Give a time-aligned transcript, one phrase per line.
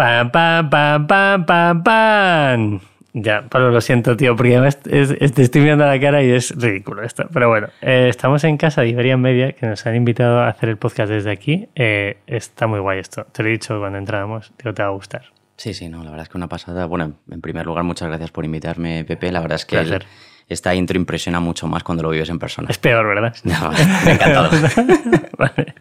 [0.00, 2.80] ¡Pam, pam, pam, pam, pam, pam!
[3.12, 6.30] Ya, Pablo, lo siento, tío, porque además es- es- te estoy viendo la cara y
[6.30, 7.28] es ridículo esto.
[7.30, 10.70] Pero bueno, eh, estamos en casa de Iberia Media, que nos han invitado a hacer
[10.70, 11.68] el podcast desde aquí.
[11.74, 13.26] Eh, está muy guay esto.
[13.30, 15.24] Te lo he dicho cuando entrábamos, digo, te va a gustar.
[15.58, 16.86] Sí, sí, no, la verdad es que una pasada.
[16.86, 19.30] Bueno, en primer lugar, muchas gracias por invitarme, Pepe.
[19.30, 20.02] La verdad es que el-
[20.48, 22.68] esta intro impresiona mucho más cuando lo vives en persona.
[22.70, 23.36] Es peor, ¿verdad?
[23.44, 24.48] No, me ha encantado.
[25.36, 25.74] vale.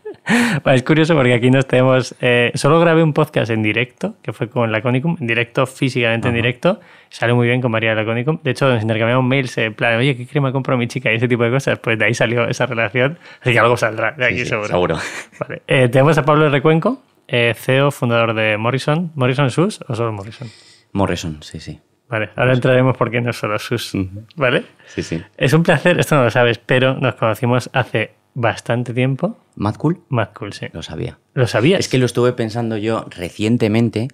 [0.65, 2.13] Es curioso porque aquí nos tenemos.
[2.21, 6.35] eh, solo grabé un podcast en directo, que fue con Laconicum, en directo, físicamente en
[6.35, 6.79] directo.
[7.09, 8.39] Salió muy bien con María Laconicum.
[8.43, 11.11] De hecho, nos intercambiamos mails en plan, oye, ¿qué crema compro mi chica?
[11.11, 11.79] Y ese tipo de cosas.
[11.79, 13.17] Pues de ahí salió esa relación.
[13.41, 14.67] Así que algo saldrá de aquí, Sí, sí, seguro.
[14.67, 14.97] seguro.
[15.39, 15.61] Vale.
[15.67, 19.11] Eh, tenemos a Pablo Recuenco, eh, CEO, fundador de Morrison.
[19.15, 20.47] ¿Morrison Sus o solo Morrison?
[20.91, 21.79] Morrison, sí, sí.
[22.09, 23.93] Vale, ahora entraremos por qué no es solo Sus.
[24.35, 24.63] ¿Vale?
[24.87, 25.23] Sí, sí.
[25.37, 29.37] Es un placer, esto no lo sabes, pero nos conocimos hace bastante tiempo.
[29.55, 30.67] Mad Cool, Más cool, sí.
[30.71, 31.19] lo sabía.
[31.33, 31.79] ¿Lo sabías?
[31.81, 34.07] Es que lo estuve pensando yo recientemente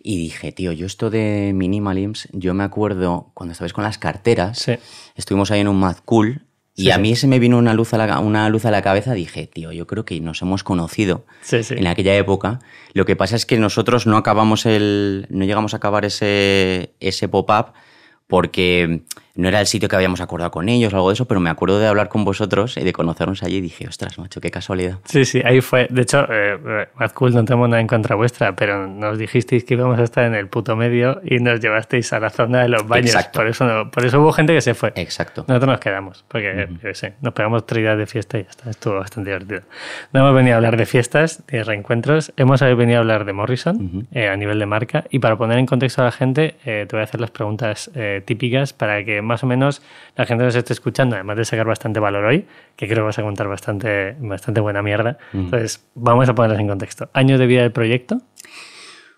[0.00, 4.58] y dije, tío, yo esto de Minimalims, yo me acuerdo cuando estabais con las carteras,
[4.58, 4.74] Sí.
[5.14, 6.42] estuvimos ahí en un Mad Cool
[6.74, 7.00] y Sí, a sí.
[7.00, 9.72] mí se me vino una luz, a la, una luz a la cabeza, dije, tío,
[9.72, 11.74] yo creo que nos hemos conocido Sí, sí.
[11.76, 12.58] en aquella época.
[12.94, 17.28] Lo que pasa es que nosotros no acabamos el, no llegamos a acabar ese, ese
[17.28, 17.72] pop-up
[18.28, 19.02] porque
[19.38, 21.48] no era el sitio que habíamos acordado con ellos o algo de eso, pero me
[21.48, 24.98] acuerdo de hablar con vosotros y de conocernos allí y dije, ostras, macho, qué casualidad.
[25.04, 25.86] Sí, sí, ahí fue.
[25.90, 29.64] De hecho, eh, eh, Mad Cool no tenemos nada en contra vuestra, pero nos dijisteis
[29.64, 32.68] que íbamos a estar en el puto medio y nos llevasteis a la zona de
[32.68, 33.06] los baños.
[33.14, 33.38] Exacto.
[33.38, 34.92] Por eso, no- por eso hubo gente que se fue.
[34.96, 35.44] Exacto.
[35.48, 38.50] Nosotros nos quedamos, porque yo qué sé, nos pegamos tres días de fiesta y ya
[38.50, 38.70] está.
[38.70, 39.60] Estuvo bastante divertido.
[40.12, 44.06] No hemos venido a hablar de fiestas, de reencuentros, hemos venido a hablar de Morrison
[44.12, 45.04] eh, a nivel de marca.
[45.10, 47.90] Y para poner en contexto a la gente, eh, te voy a hacer las preguntas
[47.94, 49.82] eh, típicas para que más o menos
[50.16, 53.18] la gente nos esté escuchando, además de sacar bastante valor hoy, que creo que vas
[53.18, 55.18] a contar bastante, bastante buena mierda.
[55.32, 57.08] Entonces, vamos a ponerlas en contexto.
[57.12, 58.20] Años de vida del proyecto.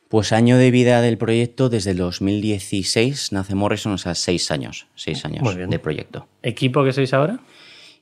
[0.08, 4.88] Pues año de vida del proyecto, desde el 2016 nace Morrison, o sea, seis años,
[4.96, 6.26] seis años de proyecto.
[6.42, 7.38] ¿Equipo que sois ahora?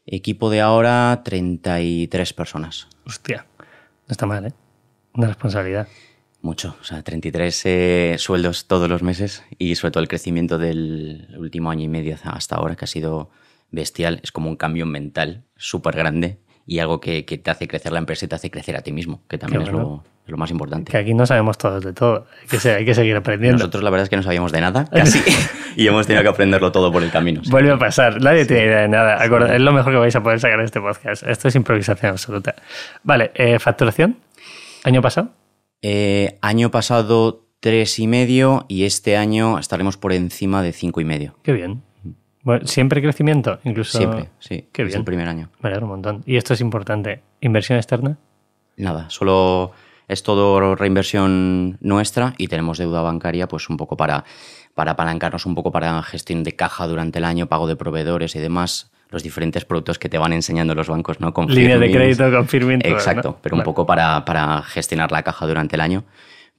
[0.07, 2.89] Equipo de ahora, 33 personas.
[3.05, 3.67] Hostia, no
[4.09, 4.53] está mal, ¿eh?
[5.13, 5.87] Una responsabilidad.
[6.41, 11.27] Mucho, o sea, 33 eh, sueldos todos los meses y sobre todo el crecimiento del
[11.37, 13.31] último año y medio hasta ahora, que ha sido
[13.71, 14.21] bestial.
[14.23, 17.99] Es como un cambio mental súper grande y algo que, que te hace crecer la
[17.99, 20.51] empresa y te hace crecer a ti mismo, que también es, lo, es lo más
[20.53, 20.93] importante.
[20.93, 22.27] Que aquí no sabemos todos de todo.
[22.43, 23.59] Hay que, se- hay que seguir aprendiendo.
[23.59, 25.21] Nosotros la verdad es que no sabíamos de nada, casi,
[25.77, 27.43] y hemos tenido que aprenderlo todo por el camino.
[27.43, 27.51] sí.
[27.51, 28.21] Vuelve a pasar.
[28.23, 29.21] Nadie tiene idea de nada.
[29.21, 31.25] Acorda- Es lo mejor que vais a poder sacar de este podcast.
[31.27, 32.55] Esto es improvisación absoluta.
[33.03, 34.19] Vale, eh, facturación.
[34.85, 35.33] ¿Año pasado?
[35.83, 41.05] Eh, año pasado tres y medio y este año estaremos por encima de cinco y
[41.05, 41.37] medio.
[41.43, 41.83] Qué bien.
[42.43, 43.59] Bueno, ¿Siempre crecimiento?
[43.65, 43.99] Incluso...
[43.99, 44.69] Siempre, sí.
[44.73, 45.01] Qué es bien.
[45.01, 45.51] el primer año.
[45.61, 46.23] Alegro un montón.
[46.25, 47.23] Y esto es importante.
[47.41, 48.19] ¿Inversión externa?
[48.77, 49.73] Nada, solo
[50.07, 54.25] es todo reinversión nuestra y tenemos deuda bancaria pues un poco para,
[54.75, 58.39] para apalancarnos un poco para gestión de caja durante el año, pago de proveedores y
[58.39, 61.33] demás, los diferentes productos que te van enseñando los bancos, ¿no?
[61.33, 62.81] Con Línea de crédito, confirming.
[62.81, 63.39] todo, Exacto, ¿no?
[63.43, 66.05] pero un poco para, para gestionar la caja durante el año,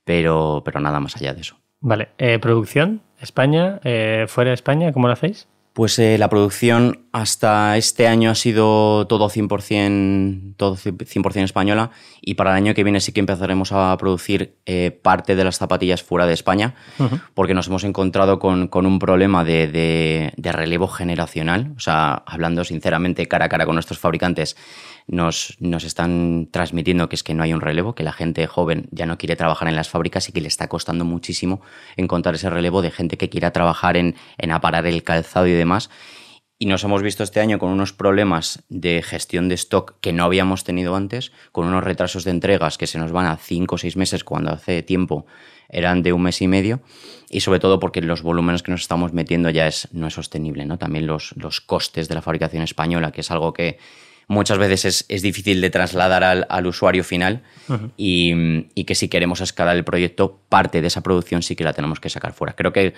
[0.04, 1.58] pero, pero nada más allá de eso.
[1.82, 2.10] Vale.
[2.18, 3.02] Eh, ¿Producción?
[3.22, 3.80] ¿España?
[3.84, 4.92] Eh, ¿Fuera de España?
[4.92, 5.48] ¿Cómo lo hacéis?
[5.80, 12.34] Pues eh, la producción hasta este año ha sido todo 100%, todo 100 española y
[12.34, 16.04] para el año que viene sí que empezaremos a producir eh, parte de las zapatillas
[16.04, 16.76] fuera de España
[17.34, 21.72] porque nos hemos encontrado con, con un problema de, de- de relevo generacional.
[21.78, 24.58] O sea, hablando sinceramente cara a cara con nuestros fabricantes,
[25.10, 29.06] nos, están transmitiendo que es que no hay un relevo, que la gente joven ya
[29.06, 31.62] no quiere trabajar en las fábricas y que le está costando muchísimo
[31.98, 35.90] encontrar ese relevo de gente que quiera trabajar en, en aparar el calzado y demás.
[36.62, 40.26] Y nos hemos visto este año con unos problemas de gestión de stock que no
[40.26, 43.78] habíamos tenido antes, con unos retrasos de entregas que se nos van a cinco o
[43.78, 45.26] seis meses cuando hace tiempo
[45.70, 46.82] eran de un mes y medio,
[47.30, 50.66] y sobre todo porque los volúmenes que nos estamos metiendo ya es, no es sostenible,
[50.66, 50.78] ¿no?
[50.78, 53.78] También los, los costes de la fabricación española, que es algo que
[54.30, 57.42] muchas veces es, es difícil de trasladar al, al usuario final
[57.98, 61.74] y, y que si queremos escalar el proyecto, parte de esa producción sí que la
[61.74, 62.54] tenemos que sacar fuera.
[62.54, 62.94] Creo que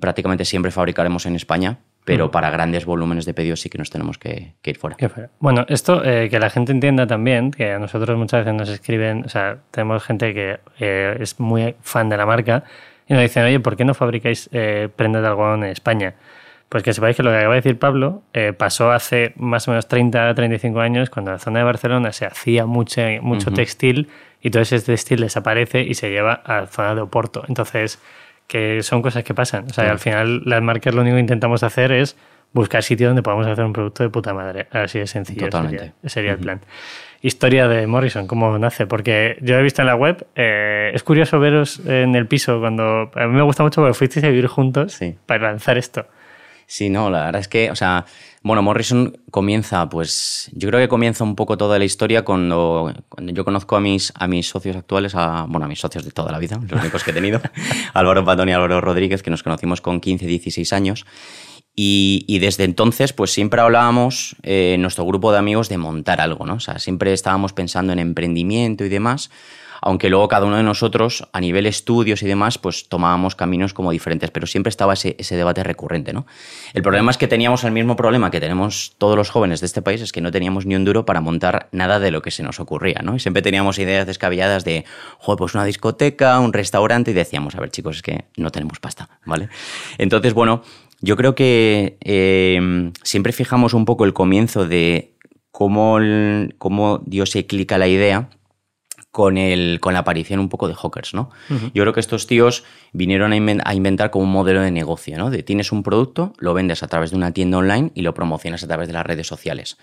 [0.00, 4.18] prácticamente siempre fabricaremos en España, pero para grandes volúmenes de pedidos sí que nos tenemos
[4.18, 4.96] que, que ir fuera.
[4.96, 5.30] Feo.
[5.38, 9.24] Bueno, esto eh, que la gente entienda también, que a nosotros muchas veces nos escriben,
[9.24, 12.64] o sea, tenemos gente que eh, es muy fan de la marca
[13.08, 16.14] y nos dicen, oye, ¿por qué no fabricáis eh, prendas de algodón en España?
[16.74, 19.70] Pues que sepáis que lo que acaba de decir Pablo eh, pasó hace más o
[19.70, 24.08] menos 30, 35 años, cuando en la zona de Barcelona se hacía mucho, mucho textil
[24.42, 27.44] y todo ese textil desaparece y se lleva a la zona de Oporto.
[27.46, 28.00] Entonces,
[28.48, 29.66] que son cosas que pasan.
[29.70, 32.16] O sea, al final las marcas lo único que intentamos hacer es
[32.52, 34.66] buscar sitios donde podamos hacer un producto de puta madre.
[34.72, 35.44] Así de sencillo.
[35.44, 35.92] Totalmente.
[36.06, 36.60] Sería, el plan.
[37.22, 41.38] Historia de Morrison, cómo nace, porque yo he visto en la web, eh, es curioso
[41.38, 44.98] veros en el piso cuando, a mí me gusta mucho porque fuisteis a vivir juntos
[45.26, 46.08] para lanzar esto.
[46.66, 48.06] Sí, no, la verdad es que, o sea,
[48.42, 53.32] bueno, Morrison comienza, pues yo creo que comienza un poco toda la historia cuando, cuando
[53.32, 56.32] yo conozco a mis, a mis socios actuales, a, bueno, a mis socios de toda
[56.32, 57.40] la vida, los únicos que he tenido,
[57.94, 61.06] Álvaro Patón y Álvaro Rodríguez, que nos conocimos con 15, 16 años.
[61.76, 66.46] Y, desde entonces, pues siempre hablábamos eh, en nuestro grupo de amigos de montar algo,
[66.46, 66.54] ¿no?
[66.54, 69.30] O sea, siempre estábamos pensando en emprendimiento y demás
[69.86, 73.90] aunque luego cada uno de nosotros, a nivel estudios y demás, pues tomábamos caminos como
[73.90, 76.26] diferentes, pero siempre estaba ese, debate recurrente, ¿no?
[76.72, 79.82] El problema es que teníamos el mismo problema que tenemos todos los jóvenes de este
[79.82, 82.42] país, es que no teníamos ni un duro para montar nada de lo que se
[82.42, 83.14] nos ocurría, ¿no?
[83.14, 84.86] Y siempre teníamos ideas descabelladas de,
[85.18, 88.80] joder, pues una discoteca, un restaurante, y decíamos, a ver chicos, es que no tenemos
[88.80, 89.50] pasta, ¿vale?
[89.98, 90.62] Entonces, bueno,
[91.02, 95.12] yo creo que eh, siempre fijamos un poco el comienzo de
[95.50, 95.98] cómo,
[96.56, 98.30] cómo Dios se clica la idea
[99.14, 101.30] con, el, con la aparición un poco de hawkers, ¿no?
[101.72, 105.30] Yo creo que estos tíos vinieron a, inventar como un modelo de negocio, ¿no?
[105.30, 108.64] De tienes un producto, lo vendes a través de una tienda online y lo promocionas
[108.64, 109.78] a través de las redes sociales.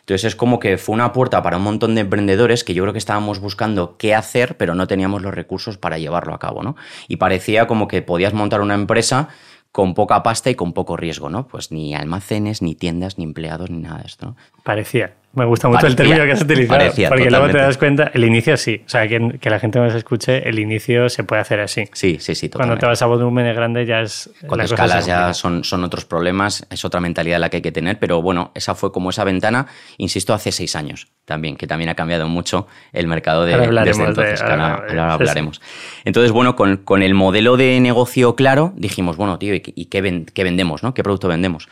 [0.00, 2.92] Entonces es como que fue una puerta para un montón de emprendedores que yo creo
[2.92, 6.74] que estábamos buscando qué hacer, pero no teníamos los recursos para llevarlo a cabo, ¿no?
[7.06, 9.28] Y parecía como que podías montar una empresa
[9.70, 11.46] con poca pasta y con poco riesgo, ¿no?
[11.46, 14.26] Pues ni almacenes, ni tiendas, ni empleados, ni nada de esto.
[14.26, 14.36] ¿no?
[14.64, 15.14] Parecía.
[15.34, 17.08] Me gusta mucho el término que has utilizado.
[17.08, 18.82] porque luego te das cuenta, el inicio sí.
[18.84, 21.88] O sea, que, que, la gente nos escuche, el inicio se puede hacer así.
[21.92, 22.50] Sí, sí, sí.
[22.50, 24.30] Cuando te vas a volúmenes grandes ya es.
[24.46, 27.98] Cuando escalas ya son, son otros problemas, es otra mentalidad la que hay que tener.
[27.98, 31.94] Pero bueno, esa fue como esa ventana, insisto, hace seis años también, que también ha
[31.94, 34.42] cambiado mucho el mercado de, desde entonces.
[34.42, 35.62] ahora, hablaremos.
[36.04, 40.44] Entonces, bueno, con, con, el modelo de negocio claro, dijimos, bueno, tío, ¿y, qué, qué
[40.44, 40.82] vendemos?
[40.82, 40.92] ¿no?
[40.94, 41.68] ¿Qué producto vendemos?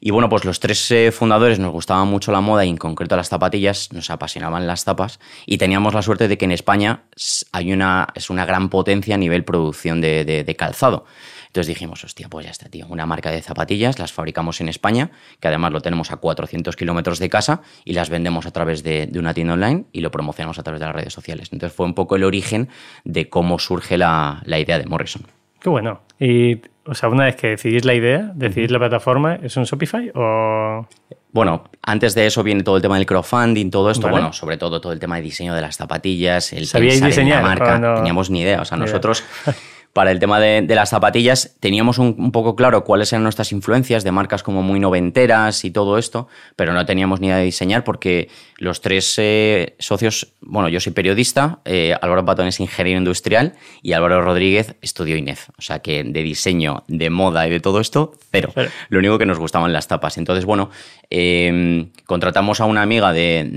[0.00, 3.16] Y bueno, pues los tres eh, fundadores nos gustaba mucho la moda y en concreto
[3.16, 7.04] las zapatillas, nos apasionaban las tapas y teníamos la suerte de que en España
[7.52, 11.04] hay una, es una gran potencia a nivel producción de, calzado.
[11.46, 15.12] Entonces dijimos, hostia, pues ya está, tío, una marca de zapatillas, las fabricamos en España,
[15.38, 19.08] que además lo tenemos a 400 kilómetros de casa y las vendemos a través de,
[19.14, 21.50] una tienda online y lo promocionamos a través de las redes sociales.
[21.52, 22.68] Entonces fue un poco el origen
[23.04, 25.26] de cómo surge la, la idea de Morrison.
[25.64, 26.02] Qué bueno.
[26.20, 30.12] Y o sea, una vez que decidís la idea, decidís la plataforma, ¿es un Shopify
[30.14, 30.86] o...?
[31.32, 34.78] Bueno, antes de eso viene todo el tema del crowdfunding, todo esto, bueno, sobre todo
[34.82, 38.28] todo el tema de diseño de las zapatillas, el ¿Sabíais diseñar la marca, no teníamos
[38.28, 39.24] ni idea, o sea, nosotros
[39.94, 44.10] para el tema de, las zapatillas teníamos un, poco claro cuáles eran nuestras influencias de
[44.10, 46.26] marcas como muy noventeras y todo esto,
[46.56, 50.92] pero no teníamos ni idea de diseñar porque los tres eh, socios, bueno, yo soy
[50.92, 55.50] periodista, eh, Álvaro Patón es ingeniero industrial y Álvaro Rodríguez estudió INEF.
[55.58, 58.52] O sea que de diseño, de moda y de todo esto, cero.
[58.88, 60.18] Lo único que nos gustaban las tapas.
[60.18, 60.70] Entonces, bueno,
[61.08, 63.48] em, contratamos a una amiga de,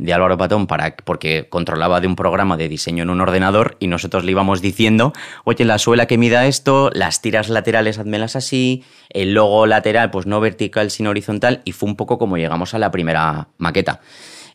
[0.00, 3.88] de, Álvaro Patón para, porque controlaba de un programa de diseño en un ordenador y
[3.88, 5.12] nosotros le íbamos diciendo,
[5.44, 10.26] oye, la suela que mida esto, las tiras laterales hazmelas así, el logo lateral pues
[10.26, 14.00] no vertical sino horizontal y fue un poco como llegamos a la primera maqueta.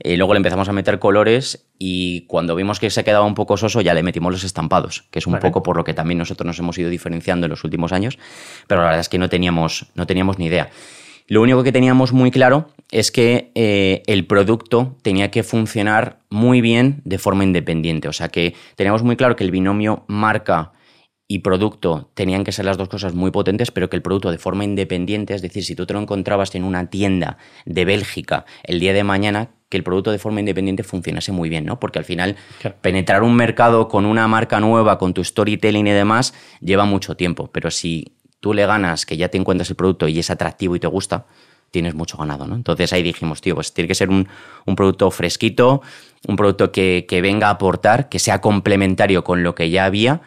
[0.01, 3.57] Eh, luego le empezamos a meter colores y cuando vimos que se quedaba un poco
[3.57, 6.45] soso ya le metimos los estampados, que es un poco por lo que también nosotros
[6.45, 8.17] nos hemos ido diferenciando en los últimos años,
[8.67, 10.69] pero la verdad es que no teníamos, no teníamos ni idea.
[11.29, 16.59] Lo único que teníamos muy claro es que eh, el producto tenía que funcionar muy
[16.59, 18.07] bien de forma independiente.
[18.07, 20.71] O sea que teníamos muy claro que el binomio marca
[21.31, 24.39] y producto tenían que ser las dos cosas muy potentes, pero que el producto de
[24.39, 28.79] forma independiente, es decir, si tú te lo encontrabas en una tienda de Bélgica el
[28.79, 31.79] día de mañana, que el producto de forma independiente funcionase muy bien, ¿no?
[31.79, 32.35] Porque al final
[32.81, 37.51] penetrar un mercado con una marca nueva, con tu storytelling y demás, lleva mucho tiempo,
[37.51, 40.79] pero si tú le ganas que ya te encuentras el producto y es atractivo y
[40.79, 41.27] te gusta,
[41.69, 42.55] tienes mucho ganado, ¿no?
[42.55, 44.27] Entonces ahí dijimos, tío, pues tiene que ser un,
[44.75, 45.83] producto fresquito,
[46.27, 50.23] un producto que, que venga a aportar, que sea complementario con lo que ya había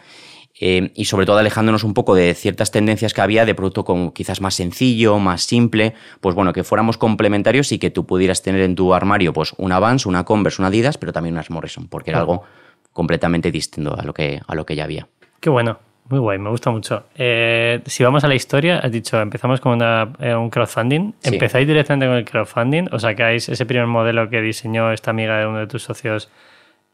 [0.58, 4.40] eh, y sobre todo alejándonos un poco de ciertas tendencias que había de producto quizás
[4.40, 8.74] más sencillo, más simple, pues bueno, que fuéramos complementarios y que tú pudieras tener en
[8.74, 12.20] tu armario pues una Vans, una Converse, una Adidas, pero también unas Morrison, porque era
[12.20, 12.42] algo
[12.92, 15.08] completamente distinto a lo que, a lo que ya había.
[15.40, 15.78] Qué bueno.
[16.08, 17.04] Muy guay, me gusta mucho.
[17.14, 21.14] Eh, si vamos a la historia, has dicho, empezamos con eh, un crowdfunding.
[21.22, 22.88] ¿Empezáis directamente con el crowdfunding?
[22.92, 26.28] ¿O sacáis ese primer modelo que diseñó esta amiga de uno de tus socios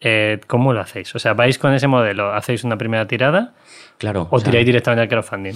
[0.00, 1.14] eh, ¿cómo lo hacéis?
[1.14, 2.33] O sea, ¿vais con ese modelo?
[2.33, 3.55] ¿Hacéis una primera tirada?
[3.99, 4.28] Claro.
[4.31, 5.55] ¿O, tiráis directamente al crowdfunding?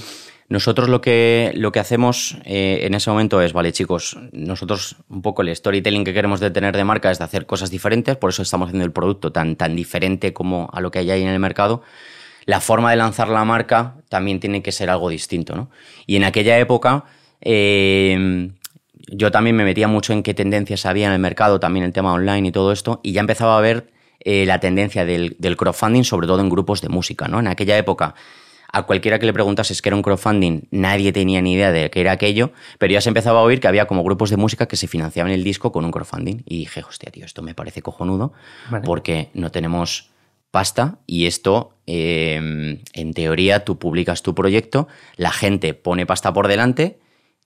[0.49, 5.23] Nosotros lo que, lo que hacemos eh, en ese momento es, vale chicos, nosotros un
[5.23, 8.31] poco el storytelling que queremos de tener de marca es de hacer cosas diferentes, por
[8.31, 11.29] eso estamos haciendo el producto tan, tan diferente como a lo que hay ahí en
[11.29, 11.83] el mercado.
[12.45, 15.71] La forma de lanzar la marca también tiene que ser algo distinto, ¿no?
[16.07, 17.05] Y en aquella época
[17.41, 18.51] eh,
[19.07, 22.13] yo también me metía mucho en qué tendencias había en el mercado, también el tema
[22.13, 23.92] online y todo esto, y ya empezaba a ver
[24.25, 27.29] eh, la tendencia del, crowdfunding, sobre todo en grupos de música.
[27.29, 27.41] ¿no?
[27.41, 28.15] En aquella época,
[28.73, 32.01] a cualquiera que le preguntases qué era un crowdfunding, nadie tenía ni idea de qué
[32.01, 34.77] era aquello, pero ya se empezaba a oír que había como grupos de música que
[34.77, 36.43] se financiaban el disco con un crowdfunding.
[36.47, 38.33] Y dije, hostia, tío, esto me parece cojonudo,
[38.85, 40.11] porque no tenemos
[40.51, 44.87] pasta y esto, em, en teoría, tú publicas tu proyecto,
[45.17, 47.02] la gente pone pasta por delante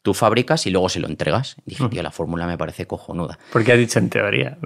[0.06, 1.56] tú fabricas y luego se lo entregas.
[1.64, 3.40] dije, tío, la fórmula me parece cojonuda.
[3.52, 4.56] ¿Por qué has dicho en teoría?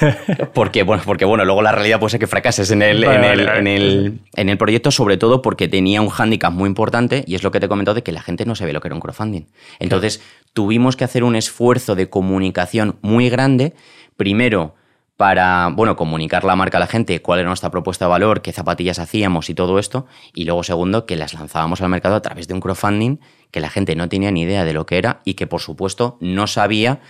[0.54, 3.22] porque, bueno, porque bueno, luego la realidad puede ser que fracases en el, en,
[3.66, 7.50] el, en, el, proyecto, sobre todo porque tenía un hándicap muy importante y es lo
[7.50, 9.42] que te he comentado de que la gente no sabía lo que era un crowdfunding.
[9.80, 10.22] Entonces,
[10.54, 13.74] tuvimos que hacer un esfuerzo de comunicación muy grande.
[14.16, 14.76] Primero,
[15.18, 18.52] para, bueno, comunicar la marca a la gente, cuál era nuestra propuesta de valor, qué
[18.52, 20.06] zapatillas hacíamos y todo esto.
[20.32, 23.18] Y luego, segundo, que las lanzábamos al mercado a través de un crowdfunding
[23.50, 26.18] que la gente no tenía ni idea de lo que era y que, por supuesto,
[26.20, 27.00] no sabía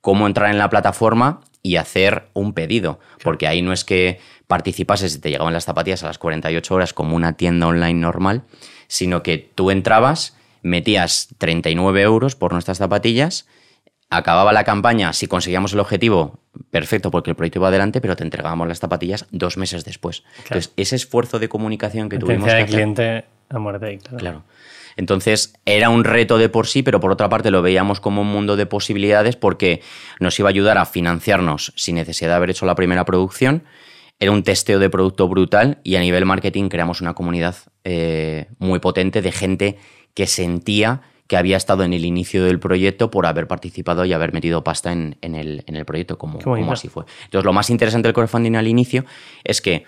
[0.00, 2.98] cómo entrar en la plataforma y hacer un pedido.
[3.22, 6.92] Porque ahí no es que participases y te llegaban las zapatillas a las 48 horas
[6.92, 8.42] como una tienda online normal,
[8.88, 13.46] sino que tú entrabas, metías 39 euros por nuestras zapatillas
[14.12, 16.38] acababa la campaña, si conseguíamos el objetivo,
[16.70, 20.22] perfecto, porque el proyecto iba adelante, pero te entregábamos las zapatillas dos meses después.
[20.44, 23.98] Entonces, ese esfuerzo de comunicación que tuvimos que cliente a muerte.
[23.98, 24.18] Claro.
[24.18, 24.42] claro.
[24.96, 28.28] Entonces, era un reto de por sí, pero por otra parte lo veíamos como un
[28.28, 29.82] mundo de posibilidades porque
[30.20, 33.64] nos iba a ayudar a financiarnos sin necesidad de haber hecho la primera producción.
[34.18, 38.78] Era un testeo de producto brutal y a nivel marketing creamos una comunidad eh, muy
[38.78, 39.78] potente de gente
[40.14, 44.34] que sentía que había estado en el inicio del proyecto por haber participado y haber
[44.34, 46.38] metido pasta en, el, proyecto, como,
[46.70, 47.04] así fue.
[47.24, 49.06] Entonces, lo más interesante del crowdfunding al inicio
[49.42, 49.86] es que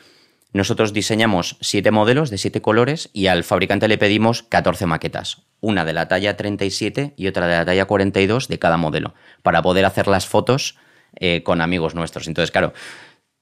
[0.54, 5.84] nosotros diseñamos siete modelos de siete colores y al fabricante le pedimos 14 maquetas, una
[5.84, 9.84] de la talla 37 y otra de la talla 42 de cada modelo, para poder
[9.84, 10.78] hacer las fotos
[11.16, 12.28] eh, con amigos nuestros.
[12.28, 12.72] Entonces, claro,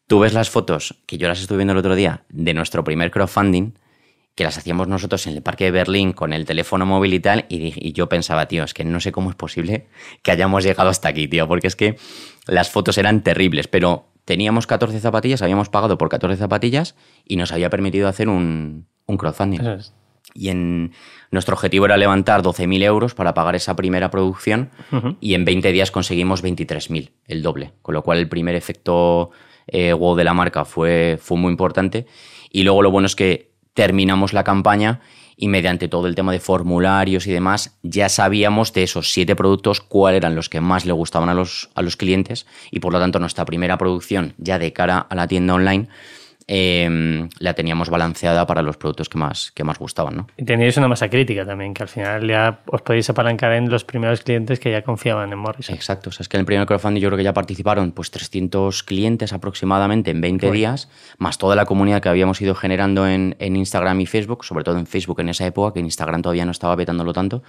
[0.06, 3.10] tú ves las fotos, que yo las estuve viendo el otro día, de nuestro primer
[3.10, 3.74] crowdfunding,
[4.34, 7.44] que las hacíamos nosotros en el parque de Berlín con el teléfono móvil y tal,
[7.50, 9.88] y, yo pensaba, tío, es que no sé cómo es posible
[10.22, 11.98] que hayamos llegado hasta aquí, tío, porque es que
[12.46, 16.94] las fotos eran terribles, pero teníamos 14 zapatillas, habíamos pagado por 14 zapatillas
[17.26, 19.60] y nos había permitido hacer un, crowdfunding.
[20.34, 20.92] Y en,
[21.30, 24.70] nuestro objetivo era levantar 12.000 euros para pagar esa primera producción
[25.20, 27.72] y en 20 días conseguimos 23.000, el doble.
[27.82, 29.30] Con lo cual el primer efecto
[29.66, 32.06] eh, wow de la marca fue, fue muy importante.
[32.50, 35.00] Y luego lo bueno es que terminamos la campaña
[35.36, 39.80] y mediante todo el tema de formularios y demás, ya sabíamos de esos siete productos
[39.80, 43.00] cuáles eran los que más le gustaban a los, a los clientes y por lo
[43.00, 45.88] tanto nuestra primera producción ya de cara a la tienda online
[46.46, 50.16] Em, la teníamos balanceada para los productos que más, que más gustaban.
[50.16, 50.26] ¿no?
[50.36, 53.84] Y teníais una masa crítica también, que al final ya os podéis apalancar en los
[53.84, 55.74] primeros clientes que ya confiaban en Morrison.
[55.74, 58.10] Exacto, o sea, es que en el primer crowdfunding yo creo que ya participaron pues
[58.10, 63.36] 300 clientes aproximadamente en 20 días, más toda la comunidad que habíamos ido generando en,
[63.38, 66.44] en Instagram y Facebook, sobre todo en Facebook en esa época, que en Instagram todavía
[66.44, 67.42] no estaba vetándolo tanto.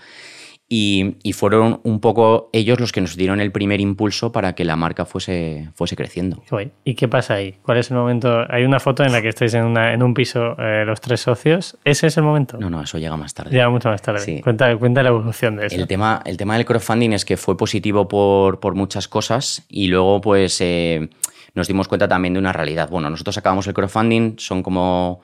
[0.76, 4.76] Y, fueron un poco ellos los que nos dieron el primer impulso para que la
[4.76, 6.42] marca fuese, fuese creciendo.
[6.84, 7.58] ¿Y qué pasa ahí?
[7.62, 8.44] ¿Cuál es el momento?
[8.50, 11.22] Hay una foto en la que estáis en, una, en un piso eh, los tres
[11.22, 11.78] socios.
[11.84, 12.58] ¿Ese es el momento?
[12.58, 13.52] No, no, eso llega más tarde.
[13.52, 14.42] Llega mucho más tarde.
[14.42, 15.76] Cuenta, cuenta la evolución de eso.
[15.76, 19.90] El tema, el tema del crowdfunding es que fue positivo por, por muchas cosas y
[19.90, 21.08] luego pues eh,
[21.54, 22.90] nos dimos cuenta también de una realidad.
[22.90, 25.22] Bueno, nosotros acabamos el crowdfunding, son como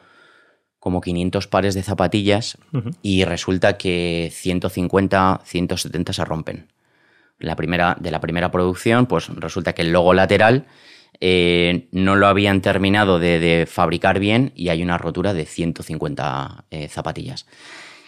[0.80, 2.58] como 500 pares de zapatillas
[3.02, 6.68] y resulta que 150, 170 se rompen.
[7.38, 10.66] La primera, de la primera producción, pues resulta que el logo lateral
[11.22, 16.88] eh, no lo habían terminado de, fabricar bien y hay una rotura de 150 eh,
[16.88, 17.46] zapatillas.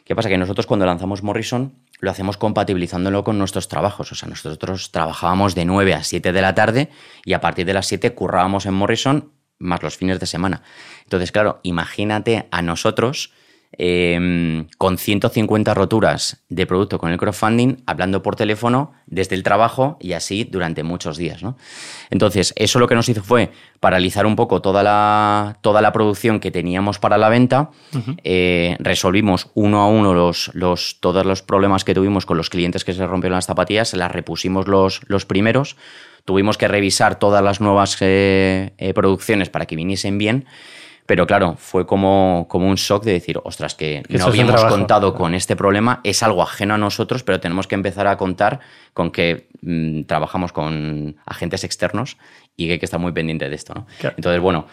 [0.05, 0.29] ¿Qué pasa?
[0.29, 4.11] Que nosotros cuando lanzamos Morrison lo hacemos compatibilizándolo con nuestros trabajos.
[4.11, 6.89] O sea, nosotros trabajábamos de 9 a 7 de la tarde
[7.23, 10.63] y a partir de las 7 currábamos en Morrison más los fines de semana.
[11.03, 13.31] Entonces, claro, imagínate a nosotros
[13.83, 19.97] em, con 150 roturas de producto con el crowdfunding, hablando por teléfono desde el trabajo
[19.99, 21.41] y así durante muchos días.
[21.41, 21.57] ¿no?
[22.11, 26.39] Entonces, eso lo que nos hizo fue paralizar un poco toda la, toda la producción
[26.39, 27.71] que teníamos para la venta.
[28.23, 32.85] Eh, resolvimos uno a uno los, los, todos los problemas que tuvimos con los clientes
[32.85, 35.75] que se rompieron las zapatillas, las repusimos los, los primeros
[36.25, 40.45] Tuvimos que revisar todas las nuevas eh, eh, producciones para que viniesen bien.
[41.05, 45.33] Pero claro, fue como, como un shock de decir, ostras, que no habíamos contado con
[45.33, 48.59] este problema, es algo ajeno a nosotros, pero tenemos que empezar a contar
[48.93, 52.17] con que mm, trabajamos con agentes externos
[52.55, 53.73] y que hay que estar muy pendiente de esto.
[53.73, 53.87] ¿no?
[54.15, 54.67] Entonces, bueno,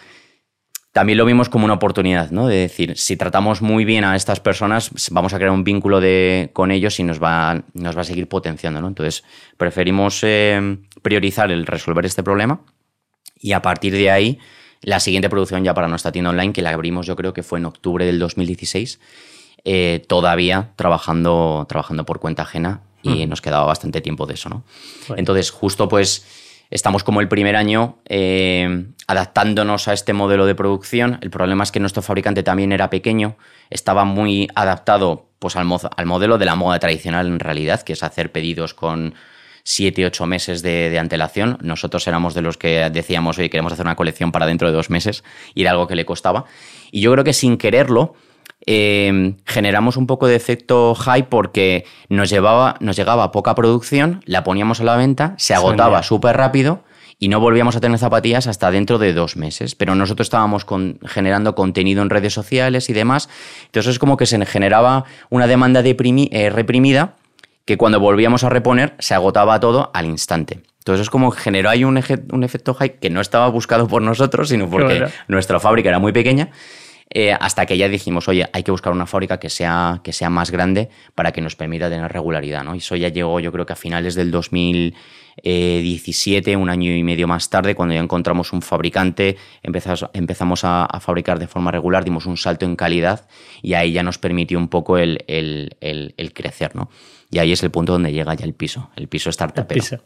[0.93, 2.49] también lo vimos como una oportunidad, ¿no?
[2.49, 6.51] De decir, si tratamos muy bien a estas personas, vamos a crear un vínculo de,
[6.53, 8.89] con ellos y nos va, nos va a seguir potenciando, ¿no?
[8.89, 9.23] Entonces,
[9.57, 12.63] preferimos eh, priorizar el resolver este problema
[13.41, 14.39] y a partir de ahí,
[14.83, 17.59] la siguiente producción ya para nuestra tienda online, que la abrimos yo creo que fue
[17.59, 19.01] en octubre del 2016,
[19.65, 24.65] eh, todavía trabajando, trabajando por cuenta ajena y nos quedaba bastante tiempo de eso, ¿no?
[25.17, 26.27] Entonces, justo pues
[26.71, 31.19] estamos como el primer año eh, adaptándonos a este modelo de producción.
[31.23, 33.37] El problema es que nuestro fabricante también era pequeño,
[33.71, 38.03] estaba muy adaptado pues, al, al modelo de la moda tradicional en realidad, que es
[38.03, 39.15] hacer pedidos con
[39.69, 41.59] siete, ocho meses de, antelación.
[41.61, 44.89] Nosotros éramos de los que decíamos, oye, queremos hacer una colección para dentro de dos
[44.89, 46.47] meses y era algo que le costaba.
[46.91, 48.15] Y yo creo que sin quererlo,
[48.65, 54.43] eh, generamos un poco de efecto hype porque nos, llevaba, nos llegaba poca producción, la
[54.43, 56.83] poníamos a la venta, se agotaba súper rápido
[57.19, 59.75] y no volvíamos a tener zapatillas hasta dentro de dos meses.
[59.75, 60.65] Pero nosotros estábamos
[61.05, 63.29] generando contenido en redes sociales y demás.
[63.67, 67.18] Entonces es como que se generaba una demanda eh, reprimida
[67.69, 70.63] que cuando volvíamos a reponer se agotaba todo al instante.
[70.79, 74.49] Entonces es como generó ahí un, un efecto hype que no estaba buscado por nosotros,
[74.49, 76.49] sino porque nuestra fábrica era muy pequeña
[77.11, 80.31] eh, hasta que ya dijimos, oye, hay que buscar una fábrica que sea, que sea
[80.31, 82.65] más grande para que nos permita tener regularidad.
[82.65, 82.75] ¿no?
[82.75, 87.29] Y eso ya llegó yo creo que a finales del 2017, un año y medio
[87.29, 92.25] más tarde, cuando ya encontramos un fabricante, empezamos, empezamos a, fabricar de forma regular, dimos
[92.25, 93.29] un salto en calidad
[93.61, 96.75] y ahí ya nos permitió un poco el, el, el crecer.
[96.75, 96.89] ¿no?
[97.31, 99.67] Y ahí es el punto donde llega ya el piso, el piso startup.
[99.69, 99.99] El piso.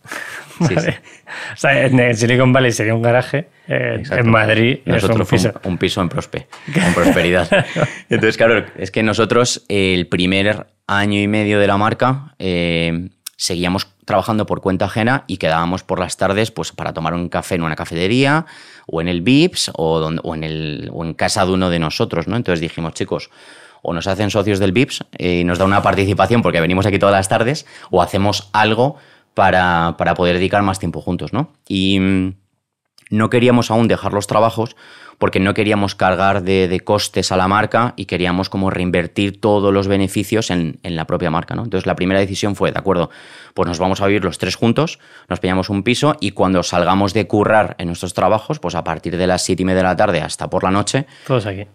[0.67, 5.52] Sí, O sea, en Silicon Valley sería un garaje, en Madrid nosotros un piso.
[5.64, 7.49] Un, piso en, prospe, en prosperidad.
[8.09, 13.88] Entonces, claro, es que nosotros el primer año y medio de la marca eh, seguíamos
[14.05, 17.62] trabajando por cuenta ajena y quedábamos por las tardes pues, para tomar un café en
[17.62, 18.47] una cafetería
[18.87, 21.79] o en el VIPS o, donde, o, en, el, o en casa de uno de
[21.79, 22.26] nosotros.
[22.29, 22.37] ¿no?
[22.37, 23.31] Entonces dijimos, chicos,
[23.82, 27.14] o nos hacen socios del VIPS y nos da una participación porque venimos aquí todas
[27.14, 28.96] las tardes, o hacemos algo
[29.34, 31.52] para, poder dedicar más tiempo juntos, ¿no?
[31.68, 32.34] Y mm,
[33.10, 34.76] no queríamos aún dejar los trabajos
[35.18, 39.86] porque no queríamos cargar de, costes a la marca y queríamos como reinvertir todos los
[39.86, 41.62] beneficios en, la propia marca, ¿no?
[41.62, 43.10] Entonces la primera decisión fue, de acuerdo,
[43.54, 47.14] pues nos vamos a vivir los tres juntos, nos pillamos un piso y cuando salgamos
[47.14, 49.97] de currar en nuestros trabajos, pues a partir de las siete y media de la
[49.97, 51.06] tarde hasta por la noche...
[51.26, 51.66] Todos aquí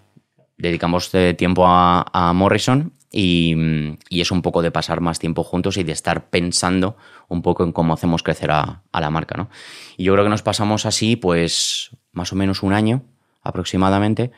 [0.58, 3.56] dedicamos eh, tiempo a, Morrison y,
[4.10, 6.98] es un poco de pasar más tiempo juntos y de estar pensando
[7.30, 9.36] un poco en cómo hacemos crecer a, la marca.
[9.38, 9.50] ¿no?
[9.98, 13.04] Y yo creo que nos pasamos así, pues más o menos un año
[13.44, 14.32] aproximadamente.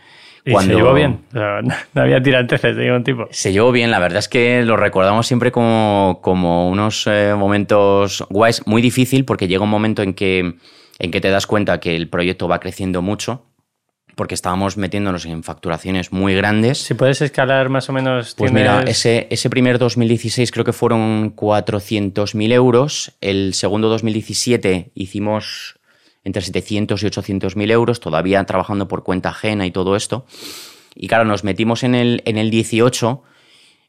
[0.45, 1.21] ¿Y se llevó bien?
[1.31, 3.27] no había tiranteces de ningún tipo.
[3.31, 8.25] Se llevó bien, la verdad es que lo recordamos siempre como, como unos eh, momentos
[8.29, 10.55] guays, muy difícil porque llega un momento en que,
[10.99, 13.45] en que te das cuenta que el proyecto va creciendo mucho
[14.19, 16.79] porque estábamos metiéndonos en facturaciones muy grandes.
[16.79, 18.35] Si puedes escalar más o menos...
[18.37, 23.13] Pues mira, ese, ese primer 2016 creo que fueron 400.000 euros.
[23.21, 25.79] El segundo 2017 hicimos
[26.25, 30.25] entre 700 y 800.000 euros, todavía trabajando por cuenta ajena y todo esto.
[30.95, 33.23] Y claro, nos metimos en el, en el 18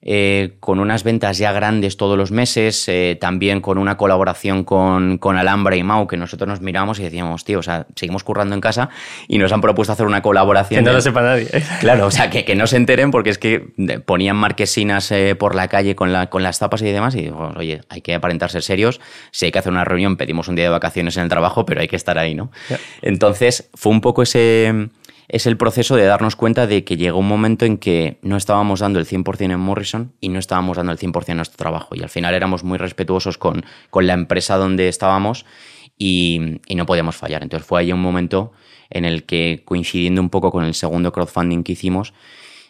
[0.03, 5.19] eh, con unas ventas ya grandes todos los meses, eh, también con una colaboración con,
[5.19, 8.55] con, Alhambra y Mau, que nosotros nos miramos y decíamos, tío, o sea, seguimos currando
[8.55, 8.89] en casa
[9.29, 10.85] y nos han propuesto hacer una colaboración.
[10.85, 11.49] Que no lo sepa nadie.
[11.81, 13.61] Claro, o sea, que, que, no se enteren porque es que
[14.05, 17.53] ponían marquesinas eh, por la calle con, la, con las tapas y demás y digo,
[17.57, 20.65] oye, hay que aparentar ser serios, si hay que hacer una reunión, pedimos un día
[20.65, 22.51] de vacaciones en el trabajo, pero hay que estar ahí, ¿no?
[23.03, 24.89] Entonces, fue un poco ese
[25.33, 28.81] es el proceso de darnos cuenta de que llegó un momento en que no estábamos
[28.81, 31.95] dando el 100% en Morrison y no estábamos dando el 100% en nuestro trabajo.
[31.95, 35.47] Y al final éramos muy respetuosos con, con la empresa donde estábamos
[35.97, 37.45] y, no podíamos fallar.
[37.45, 38.53] Entonces fue ahí un momento
[38.89, 42.13] en el que, coincidiendo un poco con el segundo crowdfunding que hicimos,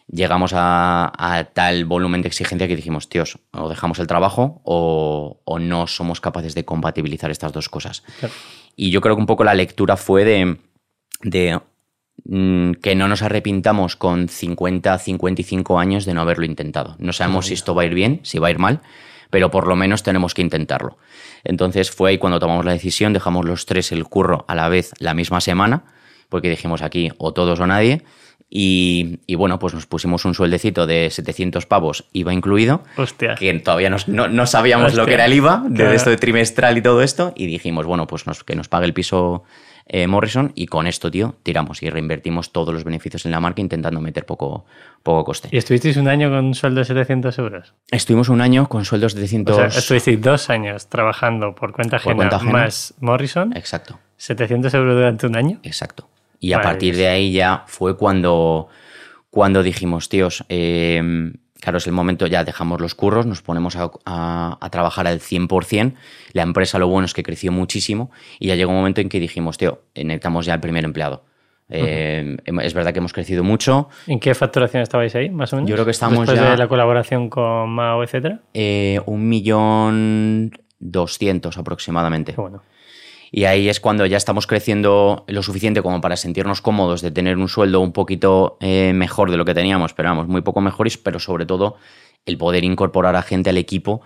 [0.07, 5.87] llegamos a, tal volumen de exigencia que dijimos, tíos, o dejamos el trabajo o, no
[5.87, 8.03] somos capaces de compatibilizar estas dos cosas.
[8.77, 10.59] Y yo creo que un poco la lectura fue de,
[11.23, 11.61] de
[12.25, 16.97] que no nos arrepintamos con 50, 55 años de no haberlo intentado.
[16.99, 18.81] No sabemos si esto va a ir bien, si va a ir mal,
[19.31, 20.99] pero por lo menos tenemos que intentarlo.
[21.45, 24.93] Entonces fue ahí cuando tomamos la decisión, dejamos los tres el curro a la vez
[24.99, 25.85] la misma semana,
[26.29, 28.03] porque dijimos aquí o todos o nadie.
[28.53, 33.37] Y, bueno, pues nos pusimos un sueldecito de 700 pavos, IVA incluido, Hostia.
[33.37, 37.01] que todavía no, sabíamos lo que era el IVA de esto de trimestral y todo
[37.03, 39.45] esto, y dijimos, bueno, pues que nos pague el piso
[39.92, 43.61] eh, Morrison y con esto, tío, tiramos y reinvertimos todos los beneficios en la marca
[43.61, 44.64] intentando meter poco,
[45.03, 45.48] poco coste.
[45.50, 47.74] ¿Y estuvisteis un año con sueldo de 700 euros?
[47.90, 49.53] Estuvimos un año con sueldos de 700...
[49.53, 53.57] O sea, estuvisteis dos años trabajando por cuenta, ajena, más Morrison.
[53.57, 53.98] Exacto.
[54.18, 55.59] 700 euros durante un año.
[55.64, 56.09] Exacto.
[56.38, 58.68] Y a partir de ahí ya fue cuando,
[59.29, 64.68] cuando dijimos, tíos, eh, claro, es el momento, ya dejamos los curros, nos ponemos a,
[64.70, 65.94] trabajar al 100%.
[66.33, 69.20] La empresa lo bueno es que creció muchísimo y ya llegó un momento en que
[69.20, 71.25] dijimos, tío, necesitamos ya el primer empleado.
[71.73, 73.88] Eh, es verdad que hemos crecido mucho.
[74.09, 75.70] ¿En qué facturación estabais ahí, más o menos?
[75.70, 76.51] Yo creo que estamos Después ya...
[76.51, 78.40] de la colaboración con Mao, etcétera.
[78.55, 82.35] Eh, un millón doscientos aproximadamente.
[82.37, 82.62] bueno.
[83.31, 87.37] Y ahí es cuando ya estamos creciendo lo suficiente como para sentirnos cómodos de tener
[87.37, 90.88] un sueldo un poquito eh, mejor de lo que teníamos, pero vamos, muy poco mejor,
[91.03, 91.77] pero sobre todo
[92.27, 94.03] el poder incorporar a gente al equipo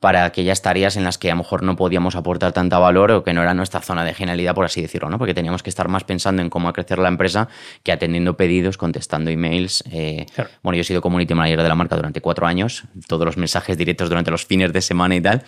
[0.00, 3.24] para aquellas tareas en las que a lo mejor no podíamos aportar tanta valor o
[3.24, 5.18] que no era nuestra zona de genialidad, por así decirlo, ¿no?
[5.18, 7.48] Porque teníamos que estar más pensando en cómo crecer la empresa
[7.82, 9.82] que atendiendo pedidos, contestando emails.
[9.90, 10.26] Eh,
[10.62, 13.76] bueno, yo he sido community manager de la marca durante cuatro años, todos los mensajes
[13.76, 15.42] directos durante los fines de semana y tal.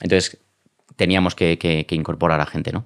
[0.00, 0.38] Entonces,
[0.96, 2.84] teníamos que, incorporar a gente, ¿no?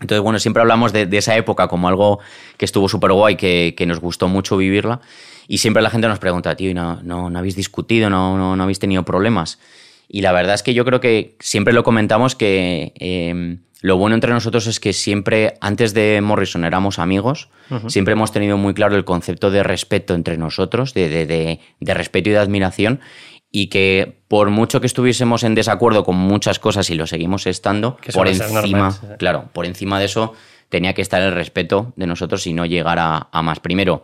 [0.00, 2.20] Entonces, bueno, siempre hablamos de, esa época como algo
[2.58, 5.00] que estuvo súper guay, que, nos gustó mucho vivirla.
[5.48, 8.78] Y siempre la gente nos pregunta, tío, no, no, no habéis discutido, no, no, habéis
[8.78, 9.58] tenido problemas?
[10.08, 14.14] Y la verdad es que yo creo que siempre lo comentamos que em, lo bueno
[14.14, 17.48] entre nosotros es que siempre, antes de Morrison éramos amigos,
[17.88, 22.30] siempre hemos tenido muy claro el concepto de respeto entre nosotros, de, de, de respeto
[22.30, 23.00] y de admiración
[23.56, 27.96] y que por mucho que estuviésemos en desacuerdo con muchas cosas y lo seguimos estando,
[28.12, 30.34] por encima, claro, por encima de eso
[30.70, 33.60] tenía que estar el respeto de nosotros y no llegar a, más.
[33.60, 34.02] Primero,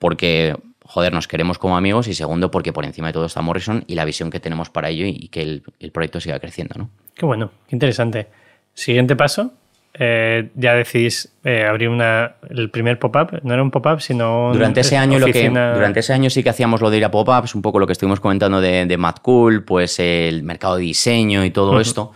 [0.00, 3.84] porque joder, nos queremos como amigos y segundo, porque por encima de todo está Morrison
[3.86, 6.90] y la visión que tenemos para ello y, que el, el, proyecto siga creciendo, ¿no?
[7.14, 8.26] Qué bueno, qué interesante.
[8.74, 9.52] Siguiente paso,
[10.00, 13.40] eh, ya decidís eh, abrir una, el primer pop-up.
[13.42, 14.50] No era un pop-up, sino.
[14.52, 17.10] Durante ese, año lo que, durante ese año sí que hacíamos lo de ir a
[17.10, 20.82] pop-ups, un poco lo que estuvimos comentando de, de Mad Cool, pues el mercado de
[20.82, 22.12] diseño y todo esto.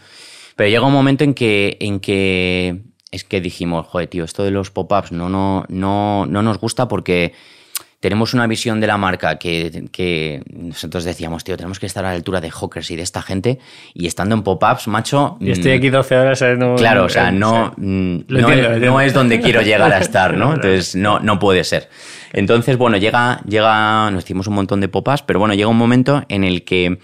[0.54, 4.52] Pero llega un momento en que, en que es que dijimos, joder, tío, esto de
[4.52, 7.32] los pop-ups no, no, no, no nos gusta porque
[8.02, 12.14] tenemos una visión de la marca que, nosotros decíamos, tío, tenemos que estar a la
[12.16, 13.60] altura de Hawkers y de esta gente.
[13.94, 15.36] Y estando en pop-ups, macho.
[15.38, 16.42] Y estoy aquí 12 horas.
[16.42, 16.58] ¿eh?
[16.78, 20.52] claro, o sea, no, mm, no, es, donde quiero llegar a estar, ¿no?
[20.54, 21.90] Entonces, no, no puede ser.
[22.32, 26.24] Entonces, bueno, llega, llega, nos hicimos un montón de pop-ups, pero bueno, llega un momento
[26.28, 26.98] en el que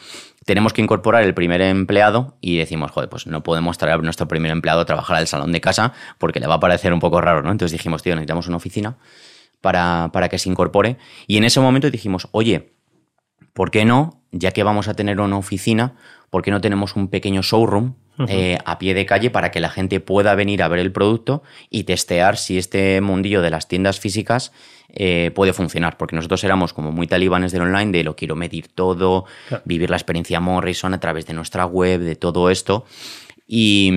[0.47, 4.27] tenemos que incorporar el primer empleado y decimos, joder, pues no podemos traer a nuestro
[4.27, 7.21] primer empleado a trabajar al salón de casa porque le va a parecer un poco
[7.21, 7.53] raro, ¿no?
[7.53, 8.97] Entonces dijimos, tío, necesitamos una oficina
[9.61, 10.97] para, para que se incorpore.
[11.27, 12.73] Y en ese momento dijimos, oye,
[13.53, 15.97] ¿por qué no, ya que vamos a tener una oficina,
[16.31, 17.95] ¿por qué no tenemos un pequeño showroom
[18.27, 21.45] eh, a pie de calle para que la gente pueda venir a ver el producto
[21.71, 24.53] y testear si este mundillo de las tiendas físicas
[24.89, 25.97] eh, puede funcionar?
[25.97, 29.25] Porque nosotros éramos como muy talibanes del online, de lo quiero medir todo,
[29.65, 32.85] vivir la experiencia Morrison a través de nuestra web, de todo esto.
[33.47, 33.91] Y,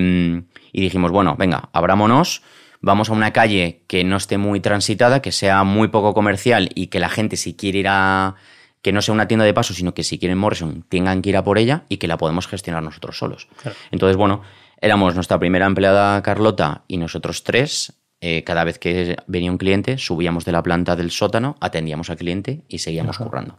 [0.72, 2.44] y dijimos, bueno, venga, abrámonos
[2.82, 6.88] vamos a una calle que no esté muy transitada, que sea muy poco comercial y
[6.88, 8.36] que la gente si quiere ir a
[8.82, 11.38] que no sea una tienda de paso, sino que si quieren Morrison tengan que ir
[11.38, 13.48] a por ella y que la podemos gestionar nosotros solos.
[13.92, 14.42] Entonces, bueno,
[14.82, 17.94] éramos nuestra primera empleada Carlota y nosotros tres.
[18.24, 22.18] Eh, cada vez que venía un cliente, subíamos de la planta del sótano, atendíamos al
[22.18, 23.58] cliente y seguíamos currando.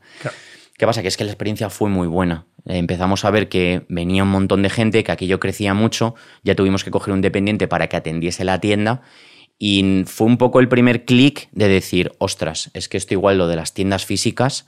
[0.83, 1.01] ¿Qué pasa?
[1.01, 2.47] Que es que la experiencia fue muy buena.
[2.67, 6.83] Empezamos a ver que venía un montón de gente, que aquello crecía mucho, ya tuvimos
[6.83, 9.01] que coger un dependiente para que atendiese la tienda
[9.61, 13.47] y fue un poco el primer clic de decir, ostras, es que esto igual lo
[13.47, 14.67] de las tiendas físicas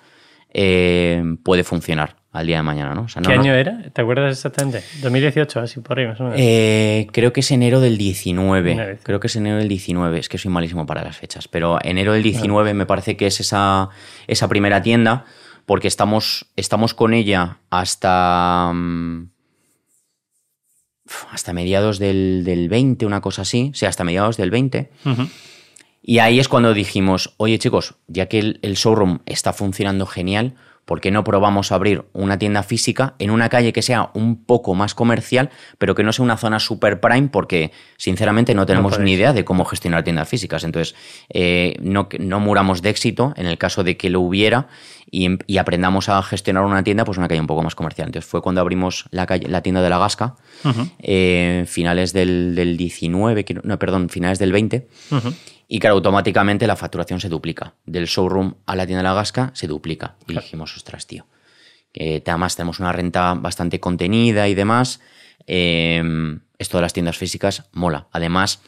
[0.50, 3.06] eh, puede funcionar al día de mañana, ¿no?
[3.06, 3.82] ¿Qué año era?
[3.92, 4.84] ¿Te acuerdas exactamente?
[5.02, 6.38] 2018, así por ahí más o menos.
[6.40, 9.00] Eh, creo que es enero del 19.
[9.02, 10.16] Creo que es enero del 19.
[10.20, 11.48] Es que soy malísimo para las fechas.
[11.48, 13.88] Pero enero del 19 me parece que es esa,
[14.28, 15.24] esa primera tienda
[15.66, 19.30] porque estamos, estamos con ella hasta, mm,
[21.30, 24.90] hasta mediados del, del, 20, una cosa así, o sea, hasta mediados del 20.
[26.02, 30.54] Y ahí es cuando dijimos, oye chicos, ya que el, el showroom está funcionando genial,
[30.84, 34.74] ¿por qué no probamos abrir una tienda física en una calle que sea un poco
[34.74, 37.28] más comercial, pero que no sea una zona super prime?
[37.28, 40.64] Porque, sinceramente, no tenemos ni idea de cómo gestionar tiendas físicas.
[40.64, 40.94] Entonces,
[41.30, 44.68] eh, no, no muramos de éxito en el caso de que lo hubiera
[45.14, 48.08] y, aprendamos a gestionar una tienda, pues una calle un poco más comercial.
[48.08, 50.34] Entonces, fue cuando abrimos la, calle, la tienda de la Gasca,
[50.98, 54.88] eh, finales del, 19, no, perdón, finales del 20.
[55.68, 57.74] Y claro, automáticamente la facturación se duplica.
[57.86, 60.16] Del showroom a la tienda de la Gasca se duplica.
[60.26, 61.26] Y dijimos, ostras, tío.
[61.96, 65.00] además tenemos una renta bastante contenida y demás.
[65.46, 68.08] Em, esto de las tiendas físicas mola.
[68.10, 68.62] Además,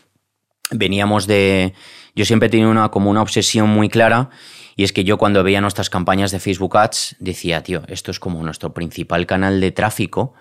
[0.70, 1.74] veníamos de...
[2.14, 4.30] Yo siempre he tenido una, como una obsesión muy clara
[4.76, 8.20] y es que yo cuando veía nuestras campañas de Facebook Ads decía, tío, esto es
[8.20, 10.34] como nuestro principal canal de tráfico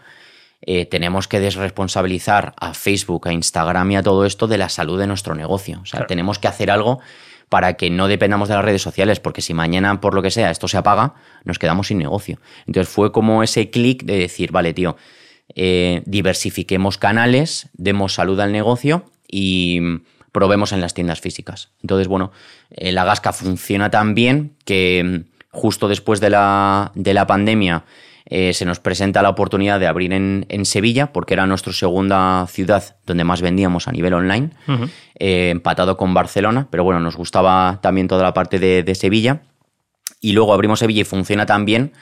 [0.61, 4.99] eh, tenemos que desresponsabilizar a Facebook, a Instagram y a todo esto de la salud
[4.99, 5.79] de nuestro negocio.
[5.83, 6.99] O sea, tenemos que hacer algo
[7.49, 10.49] para que no dependamos de las redes sociales, porque si mañana, por lo que sea,
[10.49, 12.39] esto se apaga, nos quedamos sin negocio.
[12.65, 14.97] Entonces fue como ese clic de decir, vale, tío,
[15.53, 19.79] eh, diversifiquemos canales, demos salud al negocio y
[20.35, 21.69] probemos en las tiendas físicas.
[21.81, 22.33] Entonces, bueno,
[22.69, 27.85] eh, la Gasca funciona tan bien que mm, justo después de la, de la pandemia
[28.25, 32.97] eh, se nos presenta la oportunidad de abrir en, Sevilla, porque era nuestra segunda ciudad
[33.05, 34.49] donde más vendíamos a nivel online,
[35.17, 39.43] eh, empatado con Barcelona, pero bueno, nos gustaba también toda la parte de, Sevilla.
[40.19, 41.93] Y luego abrimos Sevilla y funciona tan bien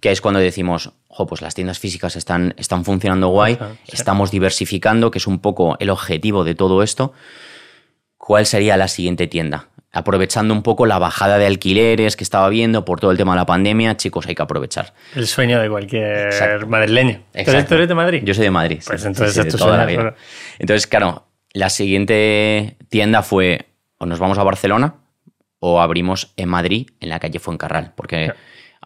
[0.00, 5.10] que es cuando decimos, jo, pues las tiendas físicas están, están funcionando guay, estamos diversificando,
[5.10, 7.12] que es un poco el objetivo de todo esto.
[8.24, 9.66] ¿Cuál sería la siguiente tienda?
[9.94, 13.40] aprovechando un poco la bajada de alquileres que estaba viendo por todo el tema de
[13.40, 14.94] la pandemia, chicos, hay que aprovechar.
[15.14, 17.20] El sueño de cualquier madrileño.
[17.44, 18.22] ¿Tú eres de Madrid?
[18.24, 18.80] Yo soy de Madrid.
[18.86, 20.14] Pues entonces es tu sueño,
[20.58, 23.66] Entonces, claro, la siguiente tienda fue
[23.98, 24.94] o nos vamos a Barcelona
[25.58, 28.32] o abrimos en Madrid, en la calle Fuencarral, porque...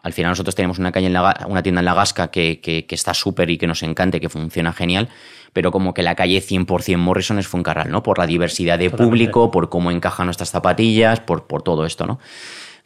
[0.03, 2.85] Al final nosotros tenemos una, calle en la, una tienda en La Gasca que, que,
[2.91, 5.09] está súper y que nos encanta y que funciona genial,
[5.53, 8.03] pero como que la calle 100% Morrison es Funcarral, ¿no?
[8.03, 12.19] Por la diversidad de público, por cómo encajan nuestras zapatillas, por, por todo esto, ¿no?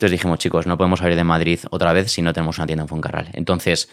[0.01, 2.83] Entonces dijimos, chicos, no podemos salir de Madrid otra vez si no tenemos una tienda
[2.83, 3.29] en Funcarral.
[3.33, 3.87] Entonces,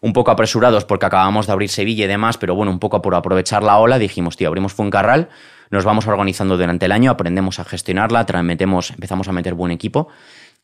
[0.00, 3.14] un poco apresurados porque acabamos de abrir Sevilla y demás, pero bueno, un poco por
[3.14, 5.28] aprovechar la ola, dijimos, tío, abrimos Funcarral,
[5.70, 10.08] nos vamos organizando durante el año, aprendemos a gestionarla, metemos, empezamos a meter buen equipo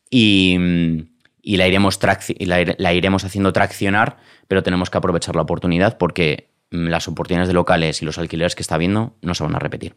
[0.09, 0.57] y,
[1.41, 1.97] y la, iremos
[2.77, 4.17] la iremos haciendo traccionar,
[4.49, 8.61] pero tenemos que aprovechar la oportunidad porque las oportunidades de locales y los alquileres que
[8.61, 9.95] está viendo no se van a repetir.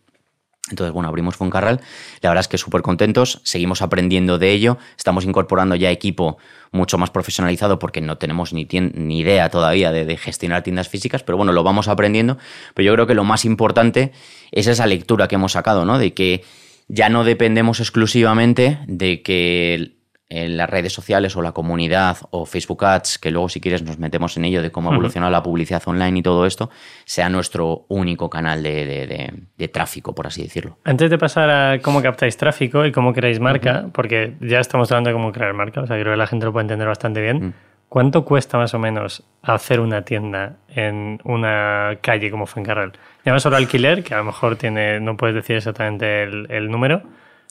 [0.70, 1.80] Entonces, bueno, abrimos Foncarral.
[2.20, 6.38] La verdad es que súper contentos, seguimos aprendiendo de ello, estamos incorporando ya equipo
[6.70, 11.36] mucho más profesionalizado porque no tenemos ni, ni idea todavía de, gestionar tiendas físicas, pero
[11.36, 12.38] bueno, lo vamos aprendiendo.
[12.74, 14.12] Pero yo creo que lo más importante
[14.52, 15.98] es esa lectura que hemos sacado, ¿no?
[15.98, 16.44] De que
[16.88, 19.96] ya no dependemos exclusivamente de que
[20.32, 23.98] en las redes sociales o la comunidad o Facebook Ads, que luego si quieres nos
[23.98, 26.70] metemos en ello de cómo evoluciona la publicidad online y todo esto,
[27.04, 30.78] sea nuestro único canal de, tráfico, por así decirlo.
[30.84, 35.10] Antes de pasar a cómo captáis tráfico y cómo creáis marca, porque ya estamos hablando
[35.10, 37.54] de cómo crear marca, o sea, creo que la gente lo puede entender bastante bien.
[37.90, 42.92] ¿Cuánto cuesta más o menos hacer una tienda en una calle como Fuencarral?
[43.22, 46.70] Ya no solo alquiler, que a lo mejor tiene, no puedes decir exactamente el, el
[46.70, 47.02] número,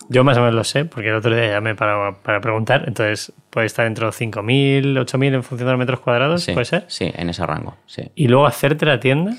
[0.10, 2.86] yo más o menos lo sé, porque el otro día llamé para, para preguntar.
[2.88, 6.86] Entonces, puede estar entre los 5.000, 8.000 en función de los metros cuadrados, ¿puede ser?
[6.88, 8.12] Sí, en ese rango, sí.
[8.16, 9.36] ¿Y luego hacerte la tienda?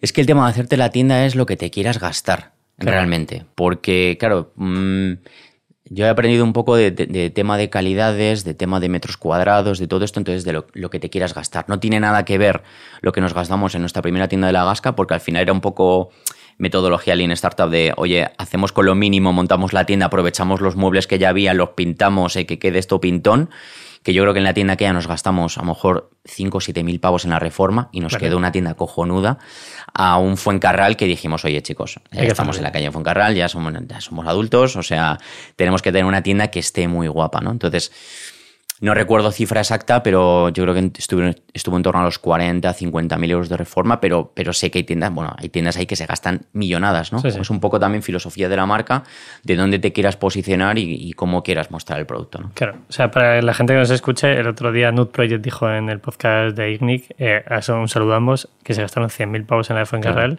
[0.00, 3.44] Es que el tema de hacerte la tienda es lo que te quieras gastar, realmente.
[3.54, 5.12] Porque, claro, mm,
[5.92, 6.92] yo he aprendido un poco de,
[7.34, 10.88] tema de calidades, de tema de metros cuadrados, de todo esto, entonces de lo, lo,
[10.88, 11.64] que te quieras gastar.
[11.68, 12.62] No tiene nada que ver
[13.00, 15.52] lo que nos gastamos en nuestra primera tienda de la Gasca, porque al final era
[15.52, 16.10] un poco
[16.60, 21.06] metodología Lean Startup de, oye, hacemos con lo mínimo, montamos la tienda, aprovechamos los muebles
[21.06, 23.50] que ya había, los pintamos y que quede esto pintón,
[24.02, 26.58] que yo creo que en la tienda que ya nos gastamos a lo mejor 5
[26.58, 29.38] o 7 mil pavos en la reforma y nos quedó una tienda cojonuda
[29.92, 34.00] a un Fuencarral que dijimos, oye chicos, estamos en la calle Fuencarral, ya somos, ya
[34.00, 35.18] somos adultos, o sea,
[35.56, 37.50] tenemos que tener una tienda que esté muy guapa, ¿no?
[37.50, 37.90] Entonces
[38.80, 42.72] no recuerdo cifra exacta, pero yo creo que estuvo, estuvo en torno a los 40,
[42.72, 45.86] 50 mil euros de reforma, pero, pero sé que hay tiendas, bueno, hay tiendas ahí
[45.86, 47.20] que se gastan millonadas, ¿no?
[47.22, 49.04] Es un poco también filosofía de la marca,
[49.44, 52.52] de dónde te quieras posicionar y, cómo quieras mostrar el producto, ¿no?
[52.54, 55.70] Claro, o sea, para la gente que nos escuche, el otro día Nut Project dijo
[55.70, 59.68] en el podcast de Ignic, eh, un saludo a ambos, que se gastaron 100.000 pavos
[59.68, 60.38] en la de Fuencarral.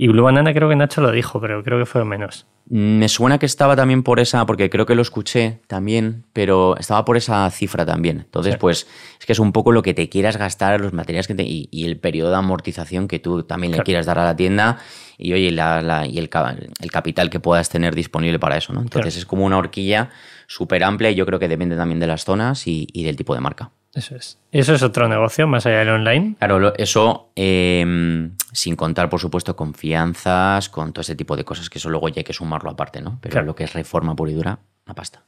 [0.00, 2.46] Y Blue Banana creo que Nacho lo dijo, pero creo que fue menos.
[2.68, 7.04] Me suena que estaba también por esa, porque creo que lo escuché también, pero estaba
[7.04, 8.18] por esa cifra también.
[8.20, 8.86] Entonces, pues
[9.18, 11.68] es que es un poco lo que te quieras gastar, los materiales que te, y,
[11.84, 14.78] el periodo de amortización que tú también le quieras dar a la tienda
[15.16, 16.30] y oye, la, y el,
[16.80, 18.72] el, capital que puedas tener disponible para eso.
[18.72, 18.82] ¿no?
[18.82, 20.10] Entonces es como una horquilla
[20.46, 23.40] súper amplia y yo creo que depende también de las zonas y del tipo de
[23.40, 23.72] marca.
[23.98, 24.38] Eso es.
[24.52, 26.36] Eso es otro negocio más allá del online.
[26.38, 31.78] Claro, eso em, sin contar, por supuesto, confianzas, con todo ese tipo de cosas, que
[31.78, 33.18] eso luego ya hay que sumarlo aparte, ¿no?
[33.20, 35.24] Pero lo que es reforma pura y dura, una pasta.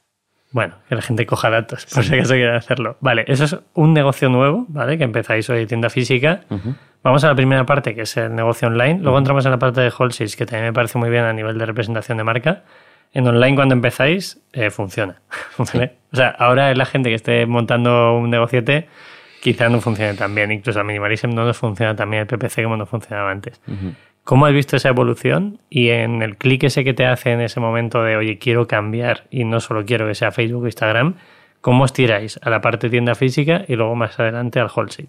[0.53, 2.97] Bueno, que la gente coja datos, por si acaso quiere hacerlo.
[3.01, 4.99] Vale, eso es un negocio nuevo, ¿vale?
[4.99, 6.43] Que empezáis hoy tienda física.
[7.03, 9.01] Vamos a la primera parte, que es el negocio online.
[9.01, 11.59] Luego entramos en la parte de wholesale, que también me parece muy bien a nivel
[11.59, 12.63] de representación de marca
[13.13, 15.21] en online cuando empezáis eh, funciona.
[16.13, 18.89] O sea, ahora la gente que esté montando un negociete
[19.41, 20.51] quizá no funcione tan bien.
[20.51, 23.61] Incluso a Minimalism no nos funciona tan bien el PPC como no funcionaba antes.
[24.25, 25.61] ¿Cómo has visto esa evolución?
[25.71, 29.27] Y en el clic ese que te hace en ese momento de, oye, quiero cambiar
[29.31, 31.15] y no solo quiero que sea Facebook o Instagram,
[31.61, 35.09] ¿cómo os tiráis a la parte tienda física y luego más adelante al wholesale?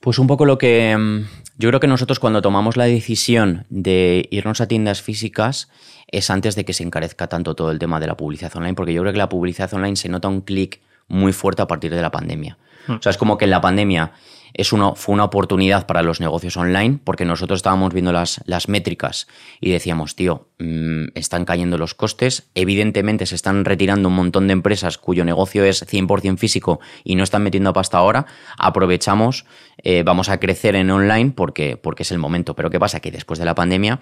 [0.00, 1.24] Pues un poco lo que mm,
[1.58, 5.70] yo creo que nosotros cuando tomamos la decisión de irnos a tiendas físicas
[6.08, 8.92] es antes de que se encarezca tanto todo el tema de la publicidad online, porque
[8.92, 12.02] yo creo que la publicidad online se nota un clic muy fuerte a partir de
[12.02, 12.58] la pandemia.
[12.86, 12.94] Hmm.
[12.94, 14.12] O sea, es como que en la pandemia
[14.56, 19.28] es fue una oportunidad para los negocios online porque nosotros estábamos viendo las, las métricas
[19.60, 24.54] y decíamos, tío, mm, están cayendo los costes, evidentemente se están retirando un montón de
[24.54, 29.44] empresas cuyo negocio es 100% físico y no están metiendo pasta ahora, aprovechamos,
[29.82, 32.54] eh, vamos a crecer en online porque, porque es el momento.
[32.54, 33.00] Pero ¿qué pasa?
[33.00, 34.00] Que después de la pandemia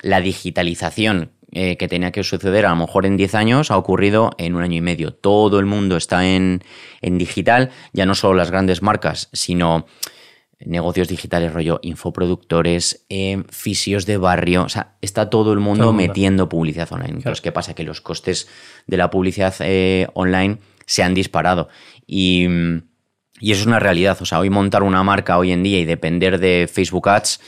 [0.00, 4.30] la digitalización eh, que tenía que suceder a lo mejor en 10 años ha ocurrido
[4.38, 5.14] en un año y medio.
[5.14, 6.62] Todo el mundo está en,
[7.02, 9.86] digital, ya no solo las grandes marcas, sino
[10.60, 16.48] negocios digitales, rollo infoproductores, eh, fisios de barrio, o sea, está todo el mundo, metiendo
[16.48, 17.14] publicidad online.
[17.14, 17.74] Entonces, ¿qué pasa?
[17.74, 18.48] Que los costes
[18.86, 21.68] de la publicidad eh, online se han disparado
[22.06, 22.46] y,
[23.40, 24.18] y, eso es una realidad.
[24.20, 27.40] O sea, hoy montar una marca hoy en día y depender de Facebook Ads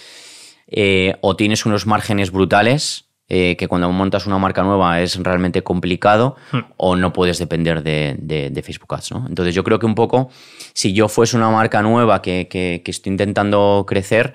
[0.73, 5.63] eh, o tienes unos márgenes brutales, eh, que cuando montas una marca nueva es realmente
[5.63, 6.59] complicado, hmm.
[6.77, 9.13] o no puedes depender de, Facebook Ads.
[9.13, 9.27] ¿no?
[9.29, 10.31] Entonces yo creo que un poco,
[10.75, 14.35] si yo fuese una marca nueva que, estoy intentando crecer,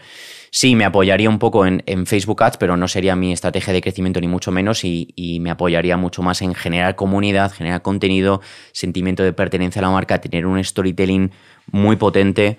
[0.49, 4.21] sí, me apoyaría un poco en, Facebook Ads, pero no sería mi estrategia de crecimiento
[4.21, 8.39] ni mucho menos y, y, me apoyaría mucho más en generar comunidad, generar contenido,
[8.71, 11.31] sentimiento de pertenencia a la marca, tener un storytelling
[11.71, 12.58] muy potente,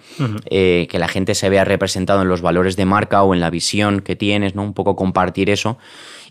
[0.51, 3.51] eh, que la gente se vea representado en los valores de marca o en la
[3.51, 4.63] visión que tienes, ¿no?
[4.63, 5.79] Un poco compartir eso.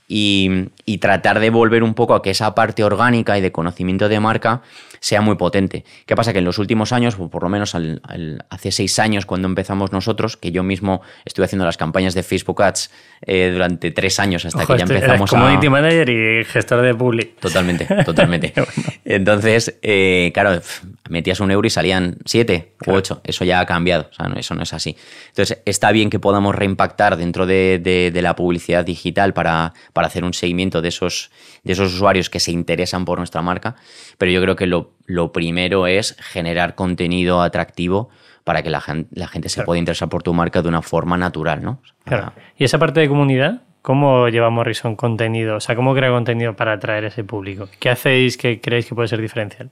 [0.08, 4.08] Y, y, tratar de volver un poco a que esa parte orgánica y de conocimiento
[4.08, 4.62] de marca
[5.06, 5.86] sea muy potente.
[6.08, 6.34] ¿Qué pasa?
[6.34, 7.78] Que en los últimos años, o por lo menos
[8.50, 12.64] hace seis años cuando empezamos nosotros, que yo mismo estuve haciendo las campañas de Facebook
[12.64, 12.90] Ads
[13.22, 15.38] eh, durante tres años hasta que ya empezamos a...
[15.38, 17.40] Community manager y gestor de public.
[17.40, 18.52] Totalmente, totalmente.
[19.04, 20.60] Entonces, eh, claro,
[21.08, 23.22] metías un euro y salían siete u ocho.
[23.26, 24.98] Eso ya ha cambiado, o sea, eso no es así.
[25.28, 30.34] Entonces, está bien que podamos reimpactar dentro de, la publicidad digital para, para hacer un
[30.34, 31.30] seguimiento de esos,
[31.64, 33.76] de esos usuarios que se interesan por nuestra marca,
[34.18, 38.10] pero yo creo que lo, lo primero es generar contenido atractivo
[38.44, 41.82] para que la, gente, se pueda interesar por tu marca de una forma natural, ¿no?
[42.04, 42.32] Claro.
[42.58, 43.64] ¿Y esa parte de comunidad?
[43.82, 45.58] ¿Cómo lleva Morrison contenido?
[45.58, 47.68] O sea, ¿cómo crea contenido para atraer a ese público?
[47.80, 49.72] ¿Qué hacéis que creéis que puede ser diferencial?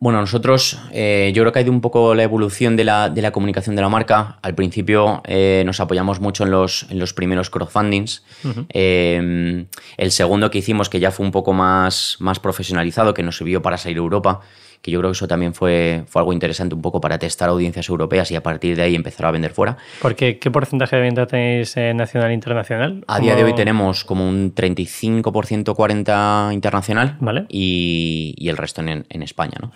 [0.00, 3.74] Bueno, nosotros, eh, yo creo que ha ido un poco la evolución de la, comunicación
[3.74, 4.38] de la marca.
[4.42, 8.22] Al principio eh, nos apoyamos mucho en los, en los primeros crowdfundings.
[8.68, 13.38] Eh, el segundo que hicimos, que ya fue un poco más, más profesionalizado, que nos
[13.38, 14.40] sirvió para salir a Europa,
[14.82, 17.88] que yo creo que eso también fue, fue algo interesante un poco para testar audiencias
[17.88, 19.76] europeas y a partir de ahí empezar a vender fuera.
[20.00, 23.04] Porque, ¿Qué porcentaje de venta tenéis nacional e internacional?
[23.06, 27.46] A día de hoy tenemos como un 35% 40 internacional ¿Vale?
[27.48, 29.58] y, y, el resto en, en España.
[29.60, 29.72] ¿no?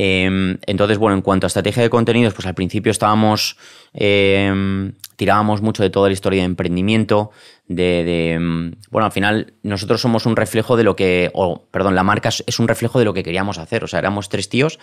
[0.00, 3.56] Em, entonces, bueno, en cuanto a estrategia de contenidos, pues al principio estábamos,
[3.92, 7.32] em, tirábamos mucho de toda la historia de emprendimiento,
[7.66, 12.04] de, em, bueno, al final nosotros somos un reflejo de lo que, o perdón, la
[12.04, 14.78] marca es un reflejo de lo que queríamos hacer, o sea, éramos tres tíos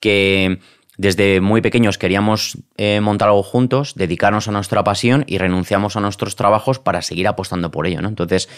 [0.00, 0.58] que
[0.98, 6.00] desde muy pequeños queríamos eh, montar algo juntos, dedicarnos a nuestra pasión y renunciamos a
[6.00, 8.08] nuestros trabajos para seguir apostando por ello, ¿no?
[8.08, 8.48] Entonces,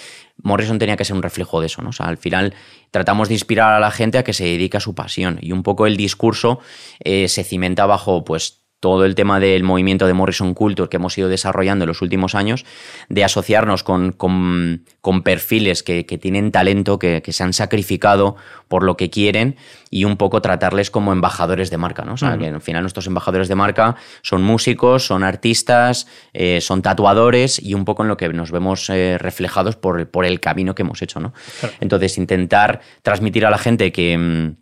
[0.43, 1.91] Morrison tenía que ser un reflejo de eso, ¿no?
[1.91, 2.55] O sea, al final
[2.91, 5.63] tratamos de inspirar a la gente a que se dedique a su pasión y un
[5.63, 6.59] poco el discurso
[6.99, 11.17] eh, se cimenta bajo, pues, todo el tema del movimiento de Morrison Culture que hemos
[11.17, 12.67] ido desarrollando en los últimos años,
[13.09, 18.37] de asociarnos con, con, perfiles que, tienen talento, que, se han sacrificado
[18.69, 19.57] por lo que quieren
[19.91, 22.05] y un poco tratarles como embajadores de marca.
[22.05, 22.13] ¿no?
[22.13, 26.83] O sea, que al final nuestros embajadores de marca son músicos, son artistas, eh, son
[26.83, 30.75] tatuadores y un poco en lo que nos vemos eh, reflejados por, por, el camino
[30.75, 31.21] que hemos hecho.
[31.21, 31.33] ¿no?
[31.81, 34.53] Entonces, intentar transmitir a la gente que,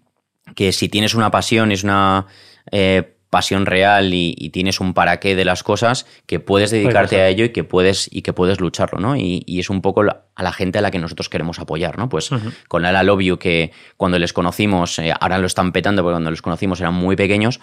[0.55, 2.27] que si tienes una pasión, es una...
[2.70, 7.29] Eh, pasión real y, tienes un para qué de las cosas, que puedes dedicarte a
[7.29, 9.16] ello y que puedes, y que puedes lucharlo, ¿no?
[9.16, 12.11] Y, es un poco a la gente a la que nosotros queremos apoyar, ¿no?
[12.11, 12.29] Pues
[12.68, 16.42] con Ala Love que cuando les conocimos, eh, ahora lo están petando, porque cuando los
[16.42, 17.59] conocimos eran muy pequeños,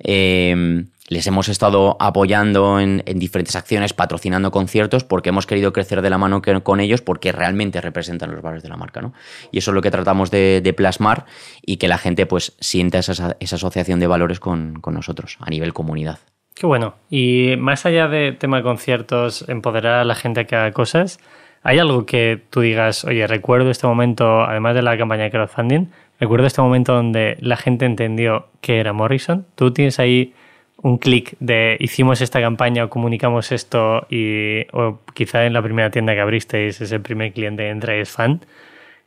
[0.00, 6.10] eh, les hemos estado apoyando en, diferentes acciones, patrocinando conciertos, porque hemos querido crecer de
[6.10, 9.00] la mano con ellos, porque realmente representan los valores de la marca.
[9.00, 9.12] ¿no?
[9.50, 11.26] Y eso es lo que tratamos de, plasmar
[11.64, 16.18] y que la gente pues sienta esa, asociación de valores con, nosotros a nivel comunidad.
[16.54, 16.94] Qué bueno.
[17.10, 21.18] Y más allá de tema de conciertos, empoderar a la gente a que haga cosas,
[21.62, 25.86] ¿hay algo que tú digas, oye, recuerdo este momento, además de la campaña de crowdfunding,
[26.20, 29.46] recuerdo este momento donde la gente entendió que era Morrison?
[29.56, 30.34] ¿Tú tienes ahí
[30.78, 35.90] un clic de hicimos esta campaña o comunicamos esto y o quizá en la primera
[35.90, 38.44] tienda que abristeis es el primer cliente entra y es fan.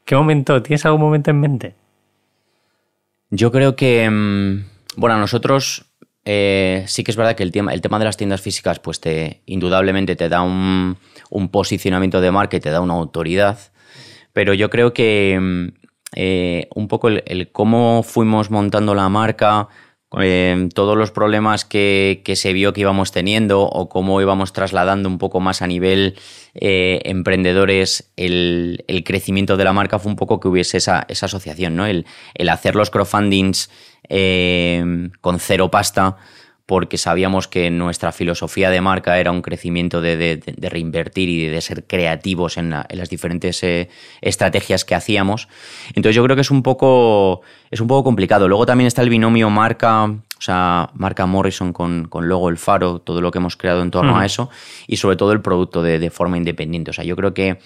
[0.05, 0.61] ¿Qué momento?
[0.61, 1.75] ¿Tienes algún momento en mente?
[3.31, 4.65] Yo creo que, mm,
[4.97, 5.91] bueno, nosotros
[6.25, 8.99] eh, sí que es verdad que el tema, el tema de las tiendas físicas, pues
[8.99, 10.97] te, indudablemente te da un,
[11.51, 13.59] posicionamiento de marca y te da una autoridad.
[14.33, 15.67] Pero yo creo que mm,
[16.15, 19.67] eh, un poco el, cómo fuimos montando la marca,
[20.21, 25.17] eh, todos los problemas que, se vio que íbamos teniendo o cómo íbamos trasladando un
[25.17, 26.17] poco más a nivel
[26.53, 31.85] eh, emprendedores el, crecimiento de la marca fue un poco que hubiese esa, asociación, ¿no?
[31.85, 32.05] El,
[32.49, 33.69] hacer los crowdfundings
[34.09, 36.17] eh, con cero pasta
[36.65, 41.85] porque sabíamos que nuestra filosofía de marca era un crecimiento de, reinvertir y de, ser
[41.85, 43.89] creativos en, las diferentes eh,
[44.21, 45.47] estrategias que hacíamos.
[45.89, 48.47] Entonces yo creo que es un poco, es un poco complicado.
[48.47, 52.99] Luego también está el binomio marca, o sea, marca Morrison con, con luego el faro,
[52.99, 54.49] todo lo que hemos creado en torno a eso,
[54.87, 56.91] y sobre todo el producto de, forma independiente.
[56.91, 57.59] O sea, yo creo que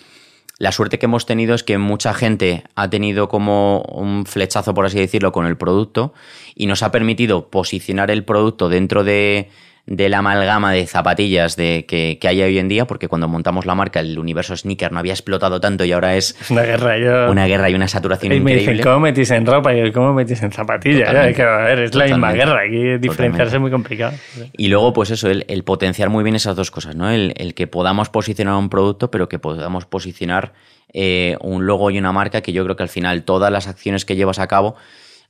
[0.59, 4.85] la suerte que hemos tenido es que mucha gente ha tenido como un flechazo, por
[4.85, 6.13] así decirlo, con el producto
[6.53, 9.49] y nos ha permitido posicionar el producto dentro de,
[9.89, 13.65] de la amalgama de zapatillas de, que, que, hay hoy en día, porque cuando montamos
[13.65, 16.97] la marca el universo sneaker no había explotado tanto y ahora es, una guerra.
[16.99, 17.31] Yo...
[17.31, 19.73] Una guerra y una saturación y me Dicen, ¿cómo metís en ropa?
[19.73, 21.09] Y ¿cómo metís en zapatillas?
[21.35, 24.13] que, a ver, es la misma guerra, aquí diferenciarse es muy complicado.
[24.55, 27.09] Y luego, pues eso, el, potenciar muy bien esas dos cosas, ¿no?
[27.09, 30.53] El, el, que podamos posicionar un producto, pero que podamos posicionar
[30.93, 34.05] eh, un logo y una marca que yo creo que al final todas las acciones
[34.05, 34.75] que llevas a cabo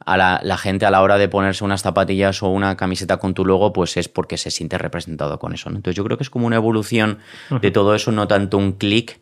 [0.10, 3.46] a la, gente a la hora de ponerse unas zapatillas o una camiseta con tu
[3.46, 5.70] logo, pues es porque se siente representado con eso.
[5.70, 7.20] Entonces yo creo que es como una evolución
[7.62, 9.20] de todo eso, no tanto un clic,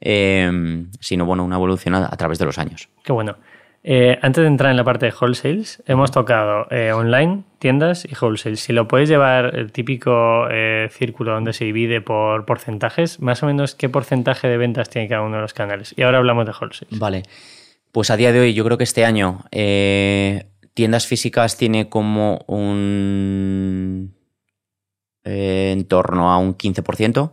[0.00, 2.88] eh, sino bueno, una evolución a, través de los años.
[3.02, 3.36] Qué bueno.
[3.82, 8.14] Eh, antes de entrar en la parte de wholesales, hemos tocado eh, online, tiendas y
[8.20, 8.56] wholesale.
[8.56, 10.46] Si lo puedes llevar el típico
[10.90, 15.22] círculo donde se divide por porcentajes, más o menos qué porcentaje de ventas tiene cada
[15.22, 15.94] uno de los canales.
[15.96, 16.90] Y ahora hablamos de wholesale.
[16.92, 17.22] Vale.
[17.92, 22.44] Pues a día de hoy, yo creo que este año eh, tiendas físicas tiene como
[22.46, 24.14] un
[25.24, 27.32] eh, en torno a un 15%.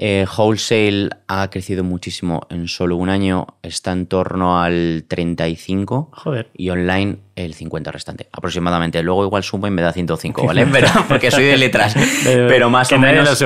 [0.00, 6.50] Eh, wholesale ha crecido muchísimo en solo un año, está en torno al 35 Joder.
[6.54, 9.02] y online el 50 restante, aproximadamente.
[9.02, 10.66] Luego igual sumo y me da 105, ¿vale?
[10.72, 11.96] Pero, porque soy de letras.
[12.24, 13.42] Pero más o menos, más,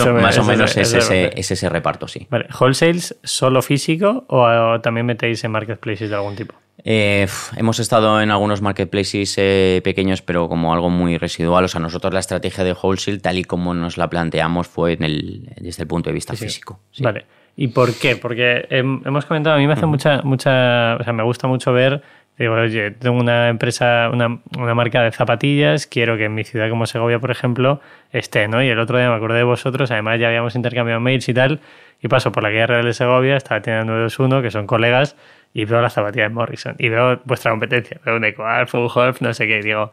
[0.00, 2.26] o, menos es, ese, ese, reparto, sí.
[2.30, 2.46] Vale.
[2.58, 6.54] ¿Wholesales solo físico o también metéis en marketplaces de algún tipo?
[6.84, 11.64] Eh, hemos estado en algunos marketplaces eh, pequeños, pero como algo muy residual.
[11.64, 15.04] O sea, nosotros la estrategia de wholesale, tal y como nos la planteamos, fue en
[15.04, 16.80] el, desde el punto de vista físico.
[16.98, 17.26] Vale.
[17.54, 18.16] ¿Y por qué?
[18.16, 22.02] Porque hemos comentado, a mí me hace mucha, mucha, o sea, me gusta mucho ver,
[22.42, 26.68] digo, oye, tengo una empresa, una, una, marca de zapatillas, quiero que en mi ciudad
[26.68, 27.80] como Segovia, por ejemplo,
[28.10, 28.62] esté, ¿no?
[28.62, 31.60] Y el otro día me acordé de vosotros, además ya habíamos intercambiado mails y tal,
[32.00, 35.16] y paso por la calle Real de Segovia, estaba teniendo 921, que son colegas,
[35.54, 39.20] y veo las zapatillas de Morrison y veo vuestra competencia, veo un EcoArf, un Holf,
[39.20, 39.92] no sé qué, y digo,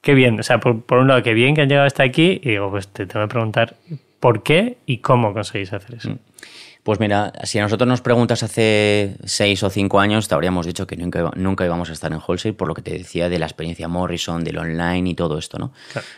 [0.00, 2.50] qué bien, o sea, por, un lado, qué bien que han llegado hasta aquí y
[2.50, 3.74] digo, pues te tengo que preguntar
[4.20, 6.10] por qué y cómo conseguís hacer eso.
[6.10, 6.18] Mm.
[6.88, 10.86] Pues mira, si a nosotros nos preguntas hace seis o cinco años, te habríamos dicho
[10.86, 13.44] que nunca, nunca íbamos a estar en wholesale, por lo que te decía de la
[13.44, 15.74] experiencia Morrison, del online y todo esto, ¿no?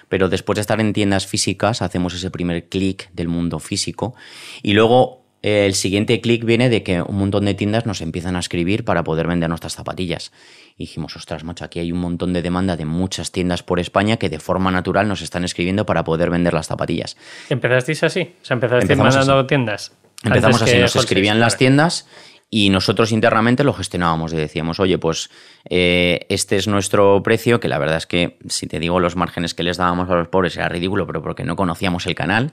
[0.08, 4.14] Pero después de estar en tiendas físicas, hacemos ese primer clic del mundo físico
[4.62, 8.38] y luego el siguiente clic viene de que un montón de tiendas nos empiezan a
[8.38, 10.30] escribir para poder vender nuestras zapatillas.
[10.76, 14.18] Y dijimos, ostras, macho, aquí hay un montón de demanda de muchas tiendas por España
[14.18, 17.16] que de forma natural nos están escribiendo para poder vender las zapatillas.
[17.48, 18.34] ¿Empezasteis así?
[18.40, 19.92] O sea, empezasteis mandando tiendas.
[20.22, 22.06] Empezamos así, nos escribían las tiendas
[22.52, 25.30] y nosotros internamente lo gestionábamos y decíamos, oye, pues
[25.68, 29.54] eh, este es nuestro precio, que la verdad es que, si te digo, los márgenes
[29.54, 32.52] que les dábamos a los pobres era ridículo, pero porque no conocíamos el canal.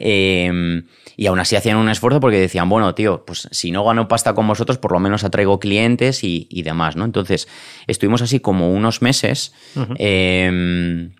[0.00, 0.82] Eh,
[1.16, 4.34] y aún así hacían un esfuerzo porque decían, bueno, tío, pues si no gano pasta
[4.34, 7.04] con vosotros, por lo menos atraigo clientes y, demás, ¿no?
[7.04, 7.48] Entonces,
[7.88, 9.52] estuvimos así como unos meses,
[9.98, 11.10] em,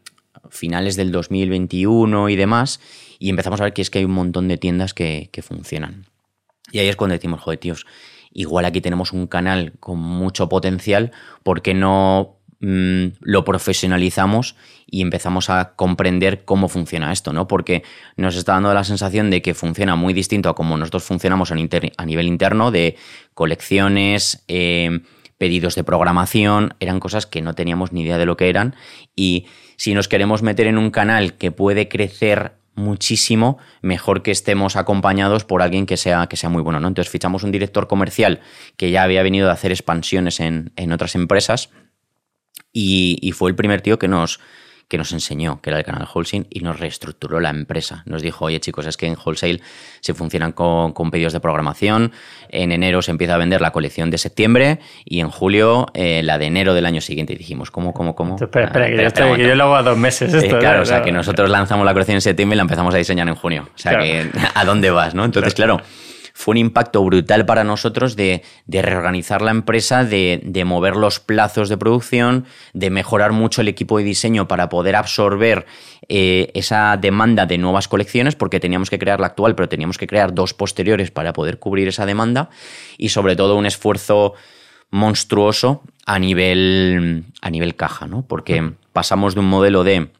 [0.51, 2.81] finales del 2021 y demás,
[3.19, 6.07] y empezamos a ver que es que hay un montón de tiendas que, que funcionan.
[6.73, 7.87] Y ahí es cuando decimos, joder, tíos,
[8.33, 11.13] igual aquí tenemos un canal con mucho potencial,
[11.43, 14.57] ¿por qué no mm, lo profesionalizamos
[14.87, 17.49] y empezamos a comprender cómo funciona esto, ¿no?
[17.49, 17.83] Porque
[18.17, 21.55] nos está dando la sensación de que funciona muy distinto a como nosotros funcionamos a,
[21.55, 22.97] nivel interno, de
[23.35, 25.01] colecciones, eh,
[25.39, 28.75] pedidos de programación, eran cosas que no teníamos ni idea de lo que eran.
[29.15, 29.47] Y
[29.77, 35.45] si nos queremos meter en un canal que puede crecer muchísimo, mejor que estemos acompañados
[35.45, 36.81] por alguien que sea, que sea muy bueno.
[36.81, 36.89] ¿no?
[36.89, 38.41] Entonces fichamos un director comercial
[38.77, 41.71] que ya había venido a hacer expansiones en, otras empresas
[42.73, 44.41] y, fue el primer tío que nos,
[44.89, 48.03] que nos enseñó, que era el canal wholesale, y nos reestructuró la empresa.
[48.07, 49.61] Nos dijo, oye chicos, es que en wholesale
[50.01, 52.13] se funcionan con, pedidos de programación,
[52.49, 56.39] en enero se empieza a vender la colección de septiembre y en julio eh, la
[56.39, 57.35] de enero del año siguiente.
[57.35, 58.37] Y dijimos, ¿cómo, cómo, cómo?
[58.37, 60.33] Espera, espera, que, yo, lo hago a dos meses.
[60.33, 62.99] Eh, claro, o sea, que nosotros lanzamos la colección en septiembre y la empezamos a
[62.99, 63.69] diseñar en junio.
[63.75, 65.15] O sea, que ¿a dónde vas?
[65.15, 65.25] ¿no?
[65.25, 65.81] Entonces, claro
[66.39, 71.77] fue un impacto brutal para nosotros de, reorganizar la empresa, de, mover los plazos de
[71.77, 75.67] producción, de mejorar mucho el equipo de diseño para poder absorber
[76.09, 80.07] eh, esa demanda de nuevas colecciones, porque teníamos que crear la actual, pero teníamos que
[80.07, 82.51] crear dos posteriores para poder cubrir esa demanda
[82.99, 84.35] y sobre todo un esfuerzo
[84.91, 88.23] monstruoso a nivel, a nivel caja, ¿no?
[88.23, 90.13] Porque pasamos de un modelo de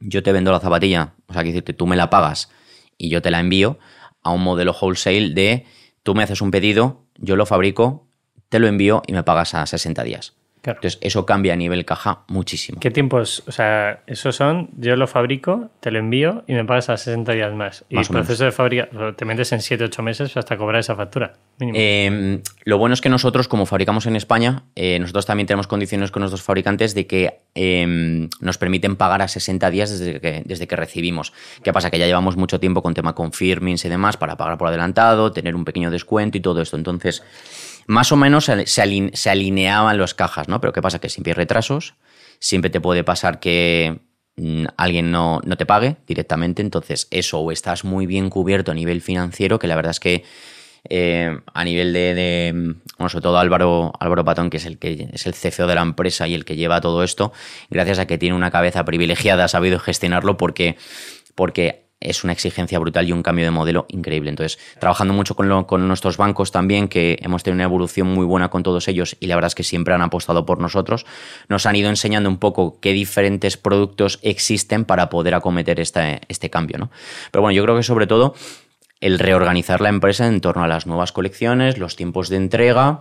[0.00, 2.50] yo te vendo la zapatilla, o sea, que decirte, tú me la pagas
[2.96, 3.78] y yo te la envío,
[4.22, 5.66] a un modelo wholesale de
[6.02, 8.06] tú me haces un pedido, yo lo fabrico,
[8.48, 10.34] te lo envío y me pagas a 60 días.
[10.64, 12.78] Entonces, eso cambia a nivel caja muchísimo.
[12.80, 13.42] ¿Qué tiempos?
[13.48, 17.32] O sea, esos son, yo lo fabrico, te lo envío y me pagas a 60
[17.32, 17.84] días más.
[17.88, 21.34] Y el proceso de fábrica, te metes en 7, 8 meses hasta cobrar esa factura.
[21.58, 26.10] Em, lo bueno es que nosotros, como fabricamos en España, eh, nosotros también tenemos condiciones
[26.10, 30.68] con nuestros fabricantes de que em, nos permiten pagar a 60 días desde que, desde
[30.68, 31.32] que recibimos.
[31.64, 31.90] ¿Qué pasa?
[31.90, 35.56] Que ya llevamos mucho tiempo con tema confirmings y demás para pagar por adelantado, tener
[35.56, 36.76] un pequeño descuento y todo esto.
[36.76, 37.22] Entonces
[37.86, 40.60] más o menos se, alineaban las cajas, ¿no?
[40.60, 41.00] Pero ¿qué pasa?
[41.00, 41.94] Que siempre hay retrasos,
[42.38, 44.00] siempre te puede pasar que
[44.36, 49.00] mm, alguien no, te pague directamente, entonces eso o estás muy bien cubierto a nivel
[49.00, 50.24] financiero, que la verdad es que
[50.88, 55.26] eh, a nivel de, bueno, sobre todo Álvaro, Álvaro Patón, que es el que es
[55.26, 57.32] el CFO de la empresa y el que lleva todo esto,
[57.70, 60.76] gracias a que tiene una cabeza privilegiada, ha sabido gestionarlo porque,
[61.36, 64.30] porque es una exigencia brutal y un cambio de modelo increíble.
[64.30, 68.48] Entonces, trabajando mucho con, con, nuestros bancos también, que hemos tenido una evolución muy buena
[68.48, 71.06] con todos ellos y la verdad es que siempre han apostado por nosotros,
[71.48, 76.50] nos han ido enseñando un poco qué diferentes productos existen para poder acometer este, este
[76.50, 76.78] cambio.
[76.78, 76.90] ¿no?
[77.30, 78.34] Pero bueno, yo creo que sobre todo
[79.02, 83.00] el reorganizar la empresa en torno a las nuevas colecciones, los tiempos de entrega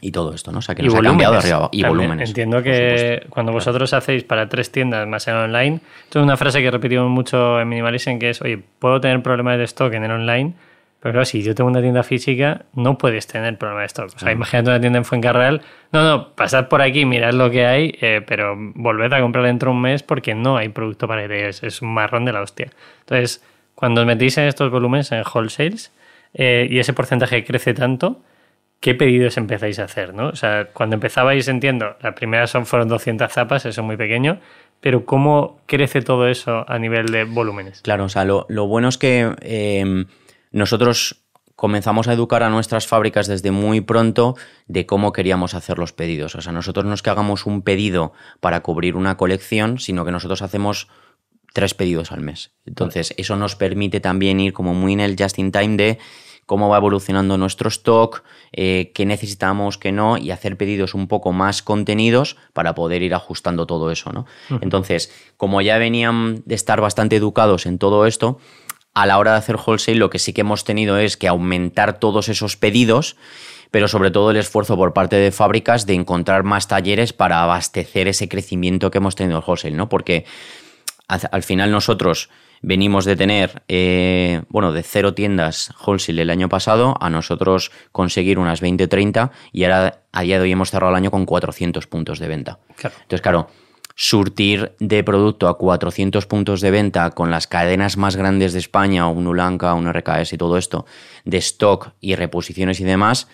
[0.00, 0.58] y todo esto, ¿no?
[0.58, 2.30] O sea, que nos ha cambiado arriba y volúmenes.
[2.30, 6.62] Entiendo que cuando vosotros hacéis para tres tiendas más en online, esto es una frase
[6.62, 10.10] que repetimos mucho en Minimalism, que es, oye, puedo tener problemas de stock en el
[10.10, 10.54] online,
[11.00, 14.16] pero claro, si yo tengo una tienda física, no puedes tener problemas de stock.
[14.16, 15.60] O sea, imagínate una tienda en Fuencarral,
[15.92, 19.70] no, no, pasad por aquí, mirad lo que hay, eh, pero volved a comprar dentro
[19.70, 22.70] de un mes porque no hay producto para ideas, es un marrón de la hostia.
[23.00, 23.42] Entonces,
[23.76, 25.92] cuando os metís en estos volúmenes, en wholesales,
[26.34, 28.20] eh, y ese porcentaje crece tanto,
[28.80, 30.14] ¿qué pedidos empezáis a hacer?
[30.14, 30.28] ¿no?
[30.28, 34.40] O sea, cuando empezabais, entiendo, la primera son, fueron 200 zapas, eso es muy pequeño,
[34.80, 37.82] pero ¿cómo crece todo eso a nivel de volúmenes?
[37.82, 40.06] Claro, o sea, lo, bueno es que em,
[40.52, 41.22] nosotros
[41.54, 44.36] comenzamos a educar a nuestras fábricas desde muy pronto
[44.68, 46.34] de cómo queríamos hacer los pedidos.
[46.34, 50.12] O sea, nosotros no es que hagamos un pedido para cubrir una colección, sino que
[50.12, 50.88] nosotros hacemos
[51.52, 52.52] tres pedidos al mes.
[52.64, 55.98] Entonces, eso nos permite también ir como muy en el just in time de
[56.46, 58.22] cómo va evolucionando nuestro stock,
[58.52, 63.14] eh, qué necesitamos, qué no, y hacer pedidos un poco más contenidos para poder ir
[63.14, 64.26] ajustando todo eso, ¿no?
[64.60, 68.38] Entonces, como ya venían de estar bastante educados en todo esto,
[68.94, 71.98] a la hora de hacer wholesale lo que sí que hemos tenido es que aumentar
[71.98, 73.16] todos esos pedidos,
[73.72, 78.08] pero sobre todo el esfuerzo por parte de fábricas de encontrar más talleres para abastecer
[78.08, 79.88] ese crecimiento que hemos tenido en wholesale, ¿no?
[79.88, 80.24] Porque
[81.08, 82.30] al final nosotros
[82.62, 88.38] venimos de tener, eh, bueno, de cero tiendas wholesale el año pasado a nosotros conseguir
[88.38, 91.86] unas 20 30 y ahora a día de hoy hemos cerrado el año con 400
[91.86, 92.58] puntos de venta.
[92.82, 93.48] Entonces, claro,
[93.94, 99.08] surtir de producto a 400 puntos de venta con las cadenas más grandes de España,
[99.08, 100.86] un Ulanca, un RKS y todo esto,
[101.24, 103.28] de stock y reposiciones y demás,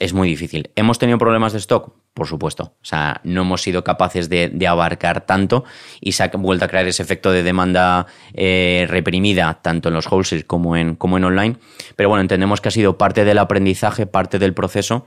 [0.00, 0.70] es muy difícil.
[0.74, 1.94] ¿Hemos tenido problemas de stock?
[2.14, 2.74] Por supuesto.
[2.80, 5.64] O sea, no hemos sido capaces de, abarcar tanto
[6.00, 10.10] y se ha vuelto a crear ese efecto de demanda eh, reprimida tanto en los
[10.10, 11.56] wholesale como en, como en online.
[11.96, 15.06] Pero bueno, entendemos que ha sido parte del aprendizaje, parte del proceso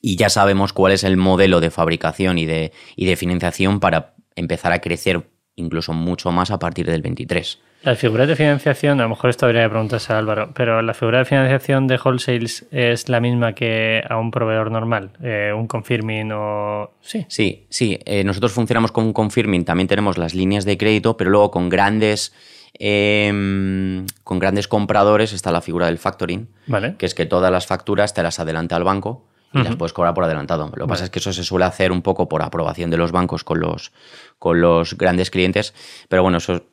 [0.00, 4.14] y ya sabemos cuál es el modelo de fabricación y de, y de financiación para
[4.36, 7.60] empezar a crecer incluso mucho más a partir del 23.
[7.84, 10.94] La figura de financiación, a lo mejor esto habría de preguntarse a Álvaro, pero la
[10.94, 15.66] figura de financiación de wholesales es la misma que a un proveedor normal, eh, un
[15.66, 16.92] confirming o...
[17.02, 17.98] Sí, sí, sí.
[18.06, 21.68] Eh, nosotros funcionamos con un confirming, también tenemos las líneas de crédito, pero luego con
[21.68, 22.32] grandes...
[22.76, 26.96] Em, con grandes compradores está la figura del factoring, vale.
[26.96, 30.14] que es que todas las facturas te las adelanta el banco y las puedes cobrar
[30.14, 30.72] por adelantado.
[30.74, 33.12] Lo que pasa es que eso se suele hacer un poco por aprobación de los
[33.12, 33.92] bancos con los,
[34.40, 35.72] con los grandes clientes,
[36.08, 36.64] pero bueno, eso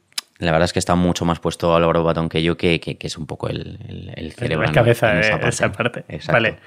[0.42, 3.18] La verdad es que está mucho más puesto Álvaro Batón que yo, que, que, es
[3.18, 4.66] un poco el, el, cerebro.
[4.66, 6.04] La cabeza de esa parte.
[6.28, 6.58] Vale.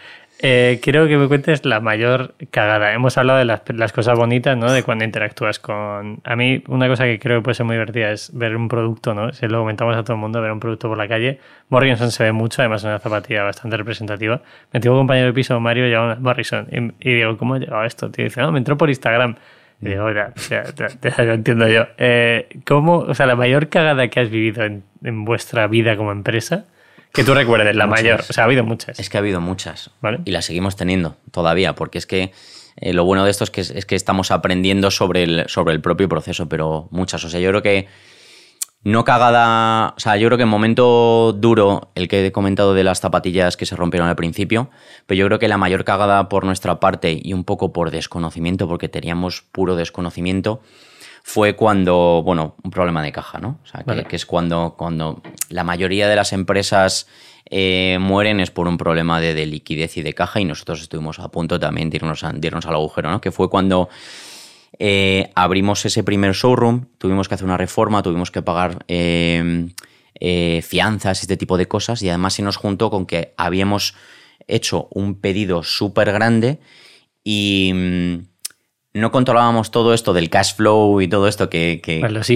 [0.40, 2.92] Eh, quiero que me cuentes la mayor cagada.
[2.92, 4.70] Hemos hablado de las, cosas bonitas, ¿no?
[4.70, 6.20] De cuando interactúas con...
[6.22, 9.12] A mí una cosa que creo que puede ser muy divertida es ver un producto,
[9.12, 9.32] ¿no?
[9.32, 11.40] Si lo comentamos a todo el mundo, ver un producto por la calle.
[11.68, 14.36] Morrison se ve mucho, además es una zapatilla bastante representativa.
[14.72, 16.68] Mi antiguo compañero de piso, Mario, llama Morrison.
[17.00, 18.10] Y, digo, ¿cómo ha llegado esto?
[18.10, 19.36] Tío, dice, no, me entró por Instagram.
[19.80, 21.86] Y digo, ya, ya, lo entiendo yo.
[21.98, 26.12] Eh, ¿Cómo, o sea, la mayor cagada que has vivido en, en vuestra vida como
[26.12, 26.64] empresa
[27.14, 28.24] que tú recuerdes, la mayor.
[28.28, 28.98] O sea, ha habido muchas.
[28.98, 29.92] Es que ha habido muchas.
[30.24, 32.32] Y las seguimos teniendo todavía, porque es que
[32.76, 35.80] eh, lo bueno de esto es que, es que estamos aprendiendo sobre el, sobre el
[35.80, 37.24] propio proceso, pero muchas.
[37.24, 37.86] O sea, yo creo que
[38.84, 39.94] no cagada.
[39.96, 43.56] O sea, yo creo que en momento duro, el que he comentado de las zapatillas
[43.56, 44.70] que se rompieron al principio,
[45.06, 48.68] pero yo creo que la mayor cagada por nuestra parte y un poco por desconocimiento,
[48.68, 50.60] porque teníamos puro desconocimiento,
[51.22, 53.58] fue cuando, bueno, un problema de caja, ¿no?
[53.64, 57.08] O sea, que, es cuando, cuando la mayoría de las empresas
[57.48, 61.28] eh, mueren es por un problema de, liquidez y de caja y nosotros estuvimos a
[61.28, 63.22] punto también de irnos, al agujero, ¿no?
[63.22, 63.88] Que fue cuando
[64.78, 69.70] eh, abrimos ese primer showroom, tuvimos que hacer una reforma, tuvimos que pagar eh,
[70.66, 73.94] fianzas, este tipo de cosas y además se nos juntó con que habíamos
[74.46, 76.58] hecho un pedido súper grande
[77.22, 78.18] y mm,
[78.94, 82.30] no controlábamos todo esto del cash flow y todo esto que, que, pues los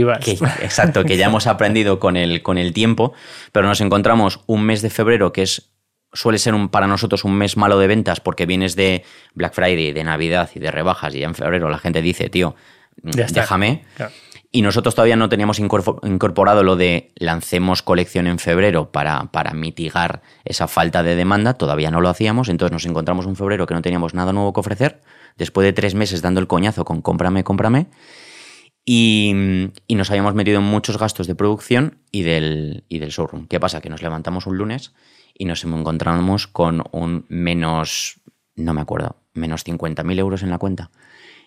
[0.60, 3.12] exacto, que ya hemos aprendido con el, con el tiempo,
[3.52, 5.70] pero nos encontramos un mes de febrero que es
[6.12, 9.04] suele ser un, para nosotros un mes malo de ventas porque vienes de
[9.34, 12.54] Black Friday, de Navidad y de rebajas y ya en febrero la gente dice, tío,
[13.02, 13.84] déjame.
[14.50, 20.22] Y nosotros todavía no teníamos incorporado lo de lancemos colección en febrero para, para mitigar
[20.44, 23.82] esa falta de demanda, todavía no lo hacíamos, entonces nos encontramos un febrero que no
[23.82, 25.02] teníamos nada nuevo que ofrecer
[25.36, 27.88] después de tres meses dando el coñazo con cómprame, cómprame,
[28.90, 29.34] y,
[29.90, 33.46] nos habíamos metido en muchos gastos de producción y del, y del showroom.
[33.46, 33.82] ¿Qué pasa?
[33.82, 34.94] Que nos levantamos un lunes
[35.38, 38.20] y nos encontramos con un menos,
[38.56, 40.90] no me acuerdo, menos 50.000 euros en la cuenta.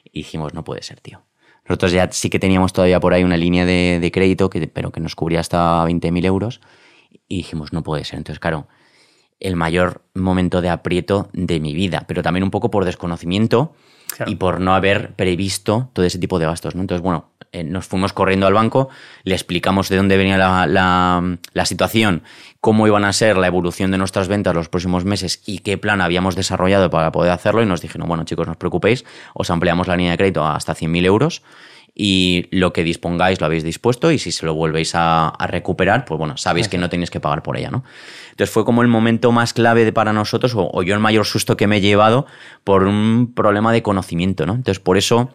[0.05, 1.21] Y dijimos, no puede ser, tío.
[1.67, 5.01] Nosotros ya sí que teníamos todavía por ahí una línea de, crédito, que, pero que
[5.01, 6.61] nos cubría hasta 20.000 euros.
[7.27, 8.17] Y dijimos, no puede ser.
[8.17, 8.67] Entonces, claro,
[9.39, 13.73] el mayor momento de aprieto de mi vida, pero también un poco por desconocimiento
[14.25, 16.75] y por no haber previsto todo ese tipo de gastos.
[16.75, 18.89] Entonces, bueno, eh, nos fuimos corriendo al banco,
[19.23, 22.23] le explicamos de dónde venía la, situación,
[22.61, 25.99] cómo iban a ser la evolución de nuestras ventas los próximos meses y qué plan
[25.99, 29.03] habíamos desarrollado para poder hacerlo y nos dijeron, bueno chicos, no os preocupéis,
[29.33, 31.41] os ampliamos la línea de crédito hasta 100.000 euros
[31.93, 36.17] y lo que dispongáis lo habéis dispuesto y si se lo volvéis a, recuperar, pues
[36.17, 37.83] bueno, sabéis que no tenéis que pagar por ella, ¿no?
[38.31, 41.67] Entonces fue como el momento más clave para nosotros o, yo el mayor susto que
[41.67, 42.25] me he llevado
[42.63, 44.53] por un problema de conocimiento, ¿no?
[44.53, 45.31] Entonces por eso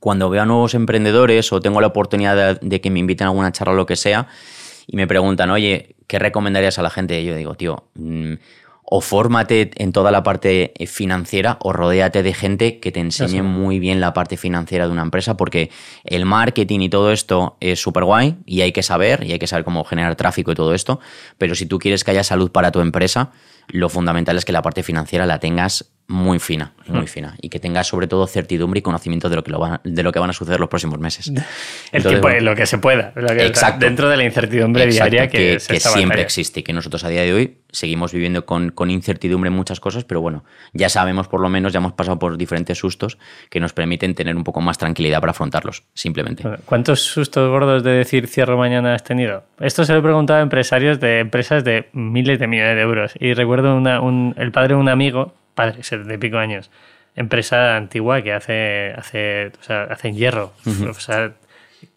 [0.00, 3.52] cuando veo a nuevos emprendedores o tengo la oportunidad de, que me inviten a alguna
[3.52, 4.28] charla o lo que sea
[4.86, 7.22] y me preguntan, oye, ¿qué recomendarías a la gente?
[7.24, 8.34] yo digo, tío, mm,
[8.90, 13.78] o fórmate en toda la parte financiera o rodéate de gente que te enseñe muy
[13.78, 15.70] bien la parte financiera de una empresa porque
[16.04, 19.46] el marketing y todo esto es súper guay y hay que saber y hay que
[19.46, 21.00] saber cómo generar tráfico y todo esto,
[21.36, 23.32] pero si tú quieres que haya salud para tu empresa,
[23.68, 27.36] lo fundamental es que la parte financiera la tengas muy fina, muy fina.
[27.42, 30.10] Y que tengas sobre todo certidumbre y conocimiento de lo que, lo van, de lo
[30.10, 31.30] que van a suceder los próximos meses.
[31.92, 33.12] El tiempo, lo que se pueda.
[33.14, 37.34] exacto, dentro de la incertidumbre diaria que, siempre existe y que nosotros a día de
[37.34, 41.50] hoy seguimos viviendo con, con, incertidumbre en muchas cosas, pero bueno, ya sabemos por lo
[41.50, 43.18] menos, ya hemos pasado por diferentes sustos
[43.50, 46.42] que nos permiten tener un poco más tranquilidad para afrontarlos, simplemente.
[46.64, 49.44] ¿Cuántos sustos gordos de decir cierro mañana has tenido?
[49.60, 53.12] Esto se lo he preguntado a empresarios de empresas de miles de millones de euros.
[53.20, 56.70] Y recuerdo un, el padre de un amigo padre, de pico años,
[57.16, 60.52] empresa antigua que hace, hace o sea, hacen hierro,
[60.88, 61.32] o sea,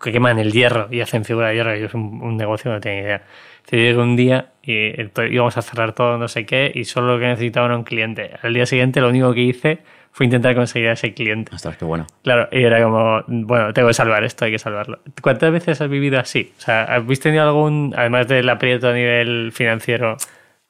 [0.01, 3.01] que queman el hierro y hacen figura de hierro, y es un, negocio no tengo
[3.03, 3.21] idea.
[3.65, 4.93] Se llegó un día y
[5.29, 8.31] íbamos a cerrar todo, no sé qué, y solo lo que necesitaba era un cliente.
[8.41, 9.79] Al día siguiente lo único que hice
[10.11, 11.53] fue intentar conseguir a ese cliente.
[11.53, 12.07] Ostras, qué bueno.
[12.23, 14.99] Claro, y era como, bueno, tengo que salvar esto, hay que salvarlo.
[15.21, 16.51] ¿Cuántas veces has vivido así?
[16.57, 20.17] O sea, ¿habéis tenido algún, además del aprieto a nivel financiero,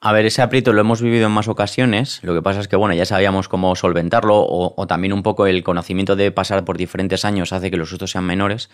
[0.04, 2.18] a ver, ese aprieto lo hemos vivido en más ocasiones.
[2.24, 5.62] Lo que pasa es que, bueno, ya sabíamos cómo solventarlo o, también un poco el
[5.62, 8.68] conocimiento de pasar por diferentes años hace que los sustos sean menores.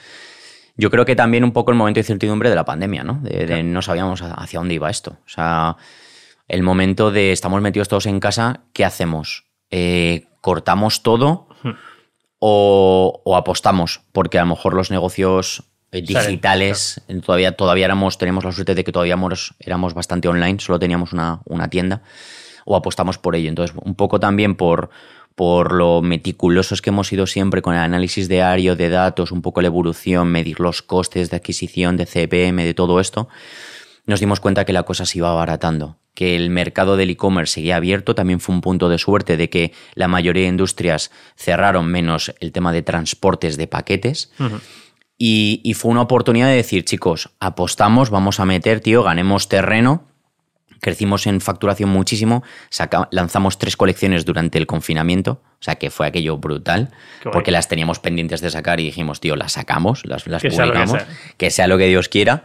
[0.79, 3.21] Yo creo que también un poco el momento de incertidumbre de la pandemia, ¿no?
[3.21, 5.19] De, no sabíamos hacia dónde iba esto.
[5.27, 5.77] O sea,
[6.49, 9.45] el momento de estamos metidos todos en casa, ¿qué hacemos?
[9.71, 11.49] Eh, ¿Cortamos todo
[12.39, 14.01] o, o apostamos?
[14.13, 17.01] Porque a lo mejor los negocios eh, digitales.
[17.25, 19.17] Todavía, todavía éramos, tenemos la suerte de que todavía
[19.61, 22.03] éramos, bastante online, solo teníamos una, tienda,
[22.65, 23.49] o apostamos por ello.
[23.49, 24.91] Entonces, un poco también por,
[25.35, 29.63] por lo meticulosos que hemos sido siempre con el análisis diario de datos, un poco
[29.63, 33.29] la evolución, medir los costes de adquisición, de CPM, de todo esto,
[34.05, 37.77] nos dimos cuenta que la cosa se iba abaratando, que el mercado del e-commerce seguía
[37.77, 42.35] abierto, también fue un punto de suerte de que la mayoría de industrias cerraron menos
[42.41, 44.33] el tema de transportes de paquetes.
[45.19, 50.09] Y, y fue una oportunidad de decir, chicos, apostamos, vamos a meter, tío, ganemos terreno
[50.81, 52.43] Crecimos en facturación muchísimo,
[53.11, 56.91] lanzamos tres colecciones durante el confinamiento, o sea que fue aquello brutal,
[57.33, 61.03] porque las teníamos pendientes de sacar y dijimos, tío, las sacamos, las, publicamos,
[61.37, 61.67] que sea.
[61.67, 62.45] lo que Dios quiera.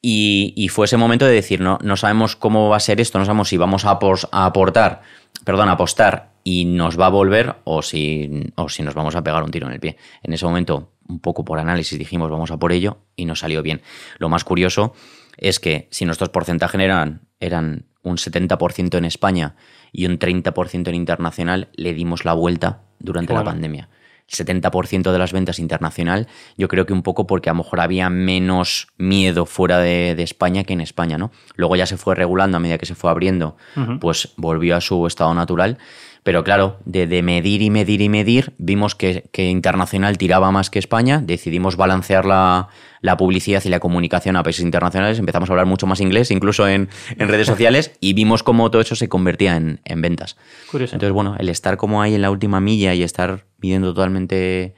[0.00, 3.24] Y, fue ese momento de decir, no, no sabemos cómo va a ser esto, no
[3.24, 3.98] sabemos si vamos a,
[4.32, 5.02] aportar,
[5.44, 9.22] perdón, a apostar y nos va a volver o si, o si nos vamos a
[9.22, 9.96] pegar un tiro en el pie.
[10.22, 13.62] En ese momento, un poco por análisis, dijimos, vamos a por ello y nos salió
[13.62, 13.82] bien.
[14.18, 14.94] Lo más curioso
[15.36, 19.56] es que si nuestros porcentajes eran, eran un 70% en España
[19.92, 23.88] y un 30% en internacional, le dimos la vuelta durante la pandemia.
[24.28, 26.28] El 70% de las ventas internacional,
[26.58, 30.64] yo creo que un poco porque a lo mejor había menos miedo fuera de, España
[30.64, 31.30] que en España, ¿no?
[31.56, 33.56] Luego ya se fue regulando a medida que se fue abriendo,
[34.00, 35.78] pues volvió a su estado natural
[36.22, 41.22] pero claro, de, medir y medir y medir, vimos que, internacional tiraba más que España,
[41.24, 42.68] decidimos balancear la,
[43.16, 46.88] publicidad y la comunicación a países internacionales, empezamos a hablar mucho más inglés, incluso en,
[47.18, 50.36] redes sociales, y vimos cómo todo eso se convertía en, ventas.
[50.72, 54.74] Entonces, bueno, el estar como ahí en la última milla y estar midiendo totalmente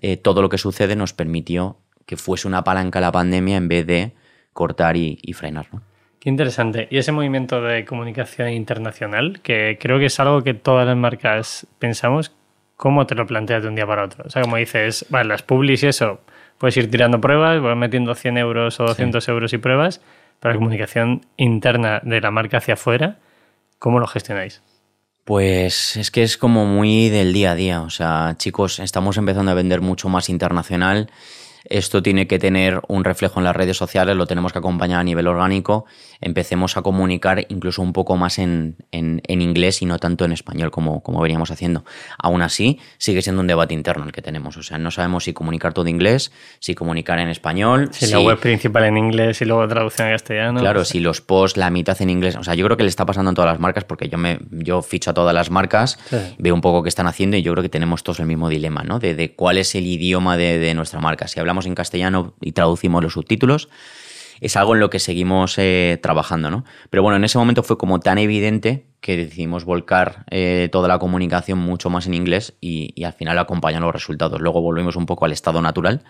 [0.00, 3.86] eh, todo lo que sucede nos permitió que fuese una palanca la pandemia en vez
[3.86, 4.14] de
[4.52, 5.68] cortar y, y frenar.
[5.72, 5.82] ¿no?
[6.28, 6.88] Interesante.
[6.90, 11.66] Y ese movimiento de comunicación internacional, que creo que es algo que todas las marcas
[11.78, 12.32] pensamos,
[12.76, 14.24] ¿cómo te lo planteas de un día para otro?
[14.26, 16.20] O sea, como dices, vale, las publis y eso,
[16.58, 20.02] puedes ir tirando pruebas, vas metiendo 100 euros o 200 euros y pruebas,
[20.38, 23.16] pero la comunicación interna de la marca hacia afuera,
[23.78, 24.60] ¿cómo lo gestionáis?
[25.24, 27.80] Pues es que es como muy del día a día.
[27.80, 31.08] O sea, chicos, estamos empezando a vender mucho más internacional
[31.68, 35.04] esto tiene que tener un reflejo en las redes sociales, lo tenemos que acompañar a
[35.04, 35.84] nivel orgánico,
[36.20, 41.02] empecemos a comunicar incluso un poco más en, inglés y no tanto en español como,
[41.02, 41.84] como veníamos haciendo.
[42.18, 45.32] Aún así, sigue siendo un debate interno el que tenemos, o sea, no sabemos si
[45.32, 47.88] comunicar todo en inglés, si comunicar en español.
[47.92, 50.60] Si, la web principal en inglés y luego traducción en castellano.
[50.60, 53.06] Claro, si los posts, la mitad en inglés, o sea, yo creo que le está
[53.06, 55.98] pasando en todas las marcas porque yo, me, yo ficho a todas las marcas,
[56.38, 58.82] veo un poco qué están haciendo y yo creo que tenemos todos el mismo dilema,
[58.82, 58.98] ¿no?
[58.98, 61.28] De, de cuál es el idioma de, de nuestra marca.
[61.28, 63.68] Si hablamos en castellano y traducimos los subtítulos,
[64.40, 66.64] es algo en lo que seguimos eh, trabajando, ¿no?
[66.90, 70.98] Pero bueno, en ese momento fue como tan evidente que decidimos volcar eh, toda la
[70.98, 74.40] comunicación mucho más en inglés y, al final acompañan los resultados.
[74.40, 76.02] Luego volvimos un poco al estado natural,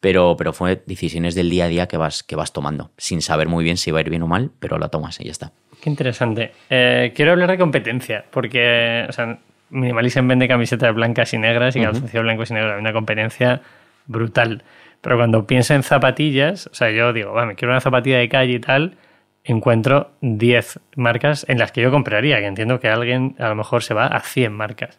[0.00, 3.48] pero, pero fue decisiones del día a día que vas, que vas tomando, sin saber
[3.48, 5.52] muy bien si va a ir bien o mal, pero la tomas y ya está.
[5.80, 6.52] Qué interesante.
[6.70, 9.38] Eh, quiero hablar de competencia, porque o sea,
[9.70, 12.22] vende camisetas blancas y negras y uh -huh.
[12.22, 12.74] blancos y negros.
[12.74, 13.62] Hay una competencia
[14.06, 14.62] brutal.
[15.02, 18.54] Pero cuando pienso en zapatillas, o sea, yo digo, me quiero una zapatilla de calle
[18.54, 18.96] y tal,
[19.44, 23.82] encuentro 10 marcas en las que yo compraría, que entiendo que alguien a lo mejor
[23.82, 24.96] se va a 100 marcas.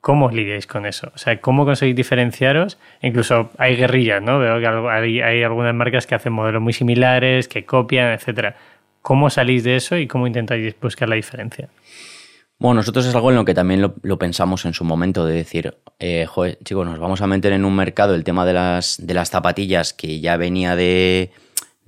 [0.00, 1.12] ¿Cómo lidiáis con eso?
[1.14, 2.78] O sea, ¿cómo conseguís diferenciaros?
[3.02, 4.38] Incluso hay guerrillas, ¿no?
[4.38, 8.54] Veo que hay, hay algunas marcas que hacen modelos muy similares, que copian, etcétera.
[9.02, 11.68] ¿Cómo salís de eso y cómo intentáis buscar la diferencia?
[12.60, 15.78] Bueno, nosotros es algo en lo que también lo, pensamos en su momento, de decir,
[15.98, 19.14] eh, joder, chicos, nos vamos a meter en un mercado el tema de las, de
[19.14, 21.30] las zapatillas que ya venía de,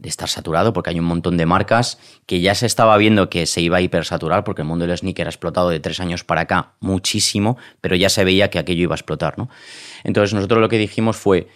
[0.03, 3.61] estar saturado, porque hay un montón de marcas que ya se estaba viendo que se
[3.61, 6.73] iba a hipersaturar, porque el mundo del sneaker ha explotado de tres años para acá
[6.81, 9.51] muchísimo, pero ya se veía que aquello iba a explotar, ¿no?
[10.05, 11.49] Entonces nosotros lo que dijimos fue,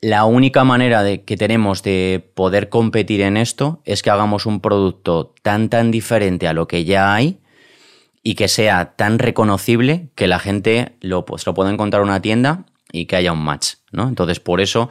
[0.00, 4.60] la única manera de, que tenemos de poder competir en esto es que hagamos un
[4.60, 7.38] producto tan, tan diferente a lo que ya hay,
[8.22, 12.22] y que sea tan reconocible que la gente lo, pues, lo pueda encontrar en una
[12.22, 14.08] tienda y que haya un match, ¿no?
[14.08, 14.90] Entonces, por eso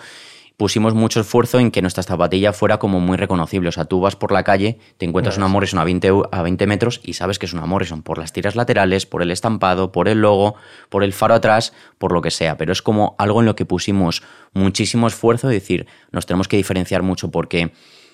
[0.62, 3.70] pusimos mucho esfuerzo en que nuestra zapatilla fuera como muy reconocible.
[3.70, 6.68] O sea, tú vas por la calle, te encuentras una Morrison a 20, a 20
[6.68, 10.08] metros y sabes que es una Morrison por las tiras laterales, por el estampado, por
[10.08, 10.54] el logo,
[10.90, 12.58] por el faro atrás, por lo que sea.
[12.58, 14.22] Pero es como algo en lo que pusimos
[14.54, 17.72] muchísimo esfuerzo, es decir, nos tenemos que diferenciar mucho porque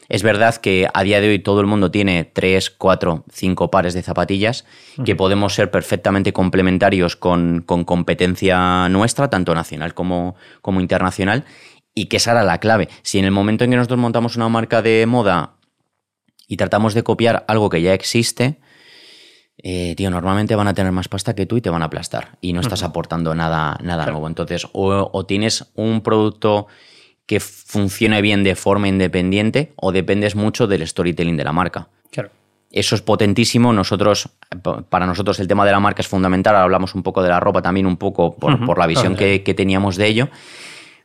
[0.09, 3.93] es verdad que a día de hoy todo el mundo tiene tres, cuatro, cinco pares
[3.93, 4.65] de zapatillas
[5.05, 11.45] que podemos ser perfectamente complementarios con, competencia nuestra, tanto nacional como, como internacional,
[11.93, 12.89] y que esa era la clave.
[13.01, 15.55] Si en el momento en que nosotros montamos una marca de moda
[16.47, 18.59] y tratamos de copiar algo que ya existe,
[19.57, 22.37] eh, tío, normalmente van a tener más pasta que tú y te van a aplastar.
[22.41, 24.27] Y no estás aportando nada, nada nuevo.
[24.27, 26.67] Entonces, o, tienes un producto
[27.27, 31.89] que funcione bien de forma independiente o dependes mucho del storytelling de la marca.
[32.09, 32.31] Claro.
[32.71, 33.73] eso es potentísimo.
[33.73, 34.29] Nosotros,
[34.89, 36.55] para nosotros el tema de la marca es fundamental.
[36.55, 40.07] hablamos un poco de la ropa también, un poco por, la visión que, teníamos de
[40.07, 40.29] ello.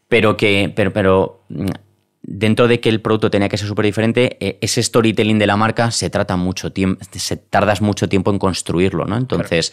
[0.09, 1.67] Pero que, pero, pero mm,
[2.23, 5.57] dentro de que el producto tenía que ser súper diferente, eh, ese storytelling de la
[5.57, 9.17] marca se trata mucho tiempo, se tardas mucho tiempo en construirlo, ¿no?
[9.17, 9.73] Entonces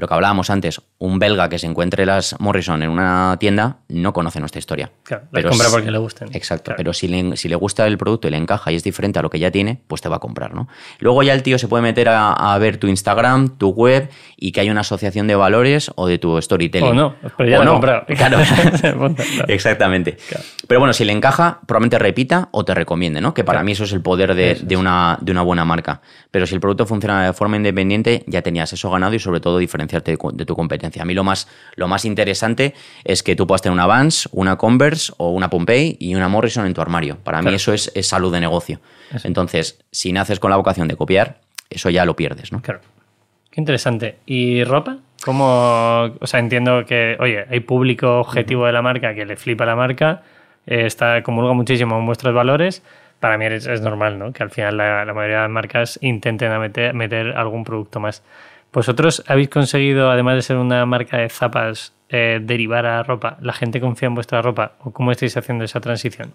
[0.00, 4.12] lo que hablábamos antes, un belga que se encuentre las Morrison en una tienda no
[4.12, 4.90] conoce nuestra historia.
[5.02, 6.30] Claro, pero compra porque le gusten.
[6.32, 9.18] Exacto, pero si le, si le, gusta el producto y le encaja y es diferente
[9.18, 10.68] a lo que ya tiene, pues te va a comprar, ¿no?
[11.00, 14.60] Luego ya el tío se puede meter a, ver tu Instagram, tu web y que
[14.60, 16.88] hay una asociación de valores o de tu storytelling.
[16.88, 17.80] O no, pero ya lo no.
[18.20, 18.38] Claro.
[19.48, 20.16] Exactamente.
[20.66, 23.34] Pero bueno, si le encaja, probablemente repita o te recomiende, ¿no?
[23.34, 26.00] Que para mí eso es el poder de, de, una, de una buena marca.
[26.30, 29.58] Pero si el producto funciona de forma independiente, ya tenías eso ganado y sobre todo
[29.92, 31.02] de, tu competencia.
[31.02, 32.74] A mí lo más, lo más interesante
[33.04, 36.66] es que tú puedas tener una Vans, una Converse o una Pompey y una Morrison
[36.66, 37.18] en tu armario.
[37.22, 38.80] Para mí eso es, salud de negocio.
[39.24, 42.62] Entonces, si naces con la vocación de copiar, eso ya lo pierdes, ¿no?
[42.62, 42.80] Claro.
[43.50, 44.18] Qué interesante.
[44.26, 44.98] ¿Y ropa?
[45.24, 46.14] ¿Cómo?
[46.20, 49.76] O sea, entiendo que, oye, hay público objetivo de la marca que le flipa la
[49.76, 50.22] marca,
[50.66, 52.82] eh, está comulga muchísimo en vuestros valores.
[53.18, 54.32] Para mí es, normal, ¿no?
[54.32, 58.22] Que al final la, mayoría de las marcas intenten meter, meter algún producto más.
[58.72, 63.36] ¿Vosotros habéis conseguido, además de ser una marca de zapas, eh, derivar a ropa?
[63.40, 64.76] ¿La gente confía en vuestra ropa?
[64.80, 66.34] ¿O cómo estáis haciendo esa transición?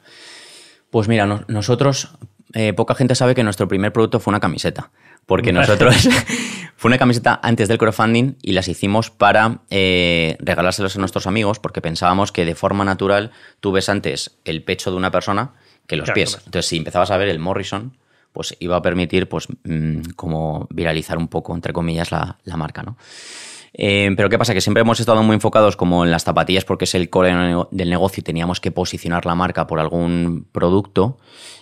[0.89, 2.09] Pues mira, nosotros,
[2.53, 4.91] eh, poca gente sabe que nuestro primer producto fue una camiseta.
[5.25, 5.95] Porque nosotros
[6.75, 11.59] fue una camiseta antes del crowdfunding y las hicimos para eh, regalárselos a nuestros amigos
[11.59, 15.53] porque pensábamos que de forma natural tú ves antes el pecho de una persona
[15.87, 16.35] que los pies.
[16.45, 17.97] Entonces, si empezabas a ver el Morrison,
[18.35, 22.97] pues iba a permitir pues mm, como viralizar un poco, entre comillas, la, marca, ¿no?
[23.77, 24.53] Eh, pero ¿qué pasa?
[24.53, 27.33] Que siempre hemos estado muy enfocados como en las zapatillas porque es el core
[27.71, 31.17] del negocio y teníamos que posicionar la marca por algún producto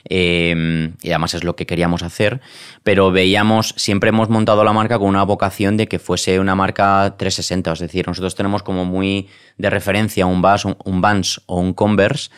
[0.09, 2.41] eh, y además es lo que queríamos hacer,
[2.83, 7.15] pero veíamos, siempre hemos montado la marca con una vocación de que fuese una marca
[7.17, 11.73] 360, es decir, nosotros tenemos como muy de referencia un Vans, un Vans o un
[11.73, 12.29] Converse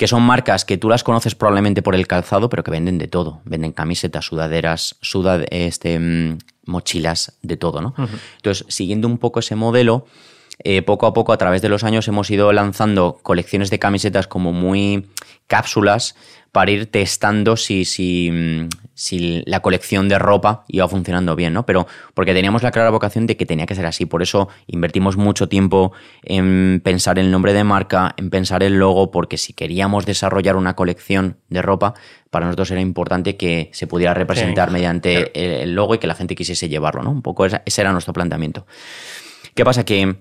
[0.00, 3.06] que son marcas que tú las conoces probablemente por el calzado, pero que venden de
[3.06, 3.42] todo.
[3.44, 4.96] Venden camisetas, sudaderas,
[5.50, 7.94] este, mm, mochilas, de todo, ¿no?
[8.36, 10.06] Entonces, siguiendo un poco ese modelo,
[10.64, 14.26] eh, poco a poco a través de los años hemos ido lanzando colecciones de camisetas
[14.26, 15.10] como muy
[15.46, 16.16] cápsulas
[16.52, 21.64] para ir testando si, si, mm, si la colección de ropa iba funcionando bien, ¿no?
[21.64, 24.06] Pero porque teníamos la clara vocación de que tenía que ser así.
[24.06, 25.92] Por eso invertimos mucho tiempo
[26.22, 30.74] en pensar el nombre de marca, en pensar el logo, porque si queríamos desarrollar una
[30.74, 31.94] colección de ropa,
[32.30, 36.34] para nosotros era importante que se pudiera representar mediante el logo y que la gente
[36.34, 37.10] quisiese llevarlo, ¿no?
[37.10, 38.66] Un poco ese era nuestro planteamiento.
[39.54, 39.84] ¿Qué pasa?
[39.84, 40.16] Que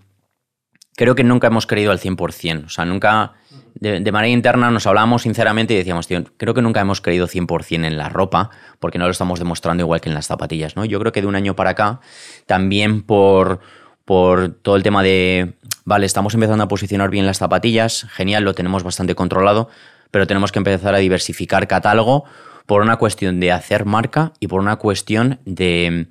[1.00, 2.66] creo que nunca hemos creído al 100%.
[2.66, 3.34] O sea, nunca,
[3.76, 7.86] de, manera interna nos hablábamos sinceramente y decíamos, tío, creo que nunca hemos creído 100%
[7.86, 8.50] en la ropa,
[8.80, 10.86] porque no lo estamos demostrando igual que en las zapatillas, ¿no?
[10.86, 12.00] Yo creo que de un año para acá,
[12.46, 13.60] también por,
[14.06, 15.54] por todo el tema de,
[15.86, 19.70] vale, estamos empezando a posicionar bien las zapatillas, genial, lo tenemos bastante controlado,
[20.12, 22.26] pero tenemos que empezar a diversificar catálogo
[22.66, 26.08] por una cuestión de hacer marca y por una cuestión de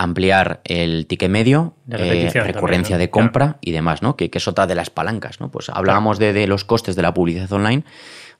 [0.00, 4.16] ampliar el ticket medio, eh, recurrencia de compra y demás, ¿no?
[4.16, 5.50] Que, es otra de las palancas, ¿no?
[5.50, 7.84] Pues hablábamos de, los costes de la publicidad online.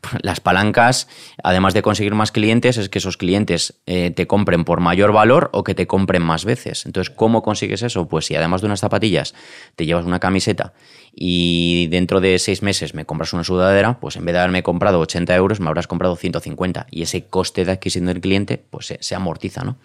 [0.23, 1.09] Las palancas,
[1.45, 5.51] además de conseguir más clientes, es que esos clientes eh, te compren por mayor valor
[5.53, 6.87] o que te compren más veces.
[6.87, 8.09] Entonces, ¿cómo consigues eso?
[8.09, 9.35] Pues si además de unas zapatillas
[9.77, 10.73] te llevas una camiseta
[11.13, 15.01] y dentro de seis meses me compras una sudadera, pues en vez de haberme comprado
[15.01, 18.97] 80 euros, me habrás comprado 150 y ese coste de adquisición del cliente pues se,
[19.03, 19.77] se amortiza, ¿no?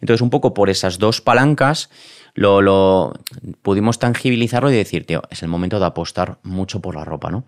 [0.00, 1.90] Entonces, un poco por esas dos palancas,
[2.34, 3.14] lo, lo
[3.62, 7.44] pudimos tangibilizarlo y decir, tío, es el momento de apostar mucho por la ropa, ¿no?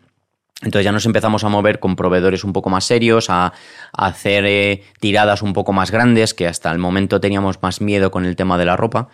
[0.62, 3.54] Entonces ya nos empezamos a mover con proveedores un poco más serios, a,
[3.92, 8.26] hacer eh, tiradas un poco más grandes, que hasta el momento teníamos más miedo con
[8.26, 9.08] el tema de la ropa.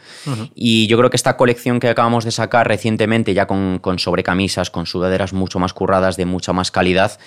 [0.54, 4.70] Y yo creo que esta colección que acabamos de sacar recientemente, ya con, con sobrecamisas,
[4.70, 7.18] con sudaderas mucho más curradas, de mucha más calidad,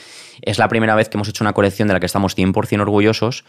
[0.41, 3.43] es la primera vez que hemos hecho una colección de la que estamos 100% orgullosos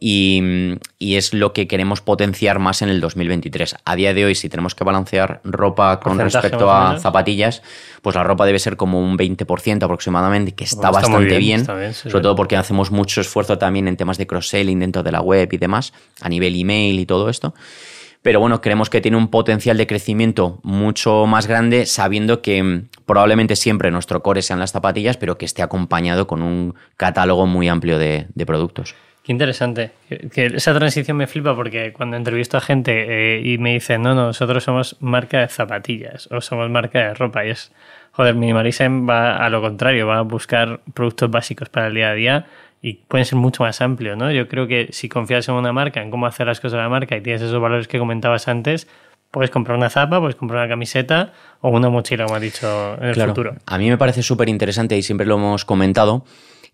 [0.00, 3.76] y, es lo que queremos potenciar más en el 2023.
[3.84, 7.62] A día de hoy, si tenemos que balancear ropa con respecto a zapatillas,
[8.00, 12.34] pues la ropa debe ser como un 20% aproximadamente, que está, bastante bien, sobre todo
[12.34, 15.92] porque hacemos mucho esfuerzo también en temas de cross-selling dentro de la web y demás,
[16.20, 17.54] a nivel email y todo esto
[18.22, 22.88] pero bueno, creemos que tiene un potencial de crecimiento mucho más grande, sabiendo que mm,
[23.04, 27.68] probablemente siempre nuestro core sean las zapatillas, pero que esté acompañado con un catálogo muy
[27.68, 28.94] amplio de, productos.
[29.24, 29.92] Qué interesante.
[30.32, 34.14] Que esa transición me flipa porque cuando entrevisto a gente eh, y me dicen, no,
[34.14, 37.72] no, nosotros somos marca de zapatillas o somos marca de ropa, y es,
[38.12, 42.14] joder, Minimalism va a lo contrario, va a buscar productos básicos para el día a
[42.14, 42.46] día
[42.82, 44.32] y pueden ser mucho más amplios, ¿no?
[44.32, 46.88] Yo creo que si confías en una marca, en cómo hacer las cosas de la
[46.88, 48.88] marca y tienes esos valores que comentabas antes,
[49.30, 53.08] puedes comprar una zapa, puedes comprar una camiseta o una mochila, como ha dicho en
[53.08, 53.54] el futuro.
[53.66, 56.24] A mí me parece súper interesante y siempre lo hemos comentado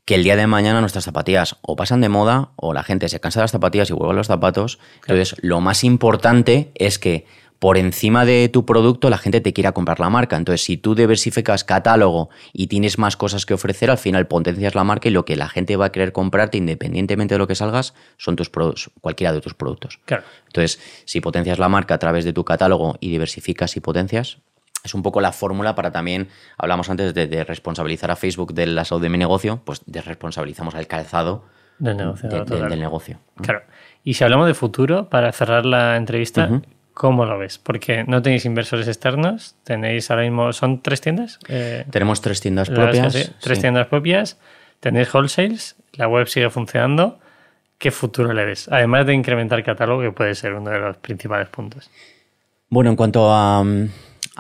[0.07, 3.21] que el día de mañana nuestras zapatillas o pasan de moda o la gente se
[3.21, 4.79] cansa de las zapatillas y vuelve a los zapatos.
[5.03, 7.27] Entonces, lo más importante es que
[7.59, 10.37] por encima de tu producto la gente te quiera comprar la marca.
[10.37, 14.85] Entonces, si tú diversificas catálogo y tienes más cosas que ofrecer, al final potencias la
[14.85, 17.95] marca y lo que la gente va a querer comprarte independientemente de lo que salgas
[18.17, 19.99] son tus productos, cualquiera de tus productos.
[20.05, 20.23] Claro.
[20.47, 24.39] Entonces, si potencias la marca a través de tu catálogo y diversificas y potencias,
[24.85, 28.85] es un poco la fórmula para también, hablamos antes de, responsabilizar a Facebook de la
[28.85, 31.45] salud de mi negocio, pues desresponsabilizamos al calzado
[31.79, 32.29] del negocio.
[32.29, 33.19] del negocio.
[33.37, 33.63] Claro.
[34.05, 36.63] Y si hablamos de futuro, para cerrar la entrevista,
[36.99, 37.59] ¿Cómo lo ves?
[37.59, 41.39] Porque no tenéis inversores externos, tenéis ahora mismo, ¿son tres tiendas?
[41.47, 43.31] Eh, Tenemos tres tiendas propias.
[43.39, 44.37] tres tiendas propias,
[44.81, 47.21] tenéis wholesales, la web sigue funcionando.
[47.79, 48.67] ¿Qué futuro le ves?
[48.73, 51.89] Además de incrementar catálogo, que puede ser uno de los principales puntos.
[52.69, 53.65] Bueno, en cuanto a,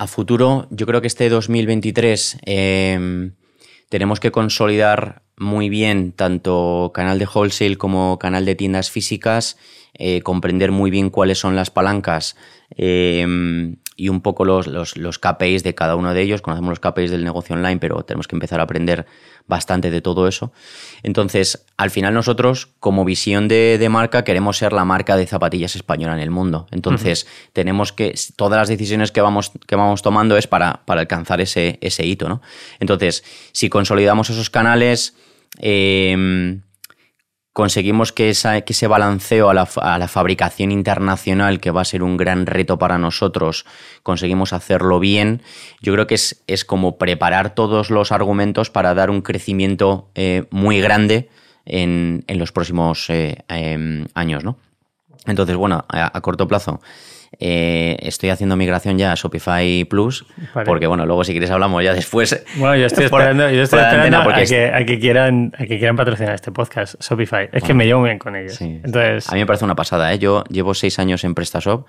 [0.08, 3.34] futuro, yo creo que este 2023 em,
[3.88, 9.56] tenemos que consolidar muy bien tanto canal de wholesale como canal de tiendas físicas
[10.00, 12.36] eh, comprender muy bien cuáles son las palancas
[12.70, 16.40] em, y un poco los, los, KPIs de cada uno de ellos.
[16.40, 19.06] Conocemos los KPIs del negocio online, pero tenemos que empezar a aprender
[19.48, 20.52] bastante de todo eso.
[21.02, 26.14] Entonces, al final nosotros, como visión de, marca, queremos ser la marca de zapatillas española
[26.14, 26.68] en el mundo.
[26.70, 31.40] Entonces, tenemos que, todas las decisiones que vamos, que vamos tomando es para, para alcanzar
[31.40, 32.40] ese, ese hito, ¿no?
[32.78, 35.16] Entonces, si consolidamos esos canales,
[35.58, 36.60] eh,
[37.58, 38.32] conseguimos que,
[38.64, 42.98] que ese balanceo a la, fabricación internacional, que va a ser un gran reto para
[42.98, 43.66] nosotros,
[44.04, 45.42] conseguimos hacerlo bien,
[45.82, 50.44] yo creo que es, es como preparar todos los argumentos para dar un crecimiento eh,
[50.50, 51.30] muy grande
[51.66, 54.44] en, los próximos eh, em, años.
[54.44, 54.56] ¿no?
[55.26, 56.80] Entonces, bueno, a corto plazo
[57.38, 60.26] eh, estoy haciendo migración ya a Shopify Plus,
[60.64, 62.44] porque bueno, luego si quieres hablamos ya después.
[62.56, 64.34] Bueno, yo estoy esperando, yo estoy esperando a,
[64.84, 67.48] que, quieran, a que quieran patrocinar este podcast, Shopify.
[67.52, 68.60] Es que me llevo bien con ellos.
[68.60, 69.28] Entonces...
[69.28, 70.18] A mí me parece una pasada, ¿eh?
[70.18, 71.86] Yo llevo seis años en PrestaShop,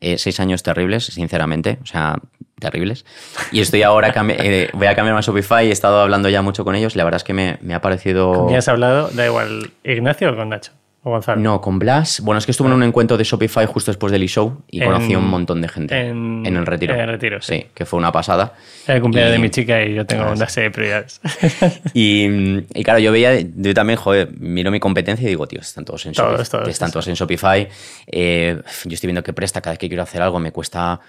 [0.00, 2.16] eh, seis años terribles, sinceramente, o sea,
[2.58, 3.04] terribles.
[3.52, 6.74] Y estoy ahora, eh, voy a cambiar a Shopify, he estado hablando ya mucho con
[6.74, 8.32] ellos, la verdad es que me, me ha parecido...
[8.32, 9.10] ¿Con quién has hablado?
[9.10, 10.72] Da igual, ¿Ignacio o con Nacho?
[11.36, 12.20] No, con Blas.
[12.20, 15.14] Bueno, es que estuve en un encuentro de Shopify justo después del e-show y conocí
[15.14, 16.94] a un montón de gente en, el retiro.
[16.94, 17.66] En el retiro, sí.
[17.72, 18.54] que fue una pasada.
[18.84, 21.20] Era el cumpleaños de mi chica y yo tengo una serie de prioridades.
[21.94, 26.04] Y, claro, yo veía, yo también, joder, miro mi competencia y digo, tío, están todos
[26.06, 26.68] en Shopify.
[26.68, 27.68] están todos en Shopify.
[28.06, 31.00] Eh, yo estoy viendo que presta cada vez que quiero hacer algo, me cuesta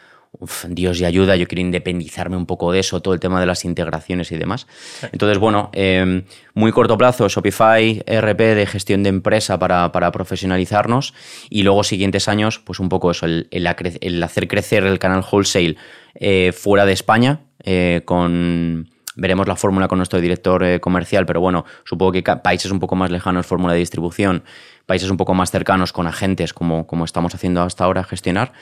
[0.67, 3.65] Dios y ayuda, yo quiero independizarme un poco de eso, todo el tema de las
[3.65, 4.67] integraciones y demás.
[5.11, 6.23] Entonces, bueno, eh,
[6.53, 11.13] muy corto plazo, Shopify, RP de gestión de empresa para, profesionalizarnos
[11.49, 15.77] y luego siguientes años, pues un poco eso, el, hacer crecer el canal wholesale
[16.15, 21.65] eh, fuera de España eh, con veremos la fórmula con nuestro director comercial, pero bueno,
[21.83, 24.43] supongo que países un poco más lejanos, fórmula de distribución,
[24.85, 28.53] países un poco más cercanos con agentes, como, como estamos haciendo hasta ahora, gestionar.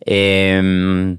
[0.00, 1.18] Em,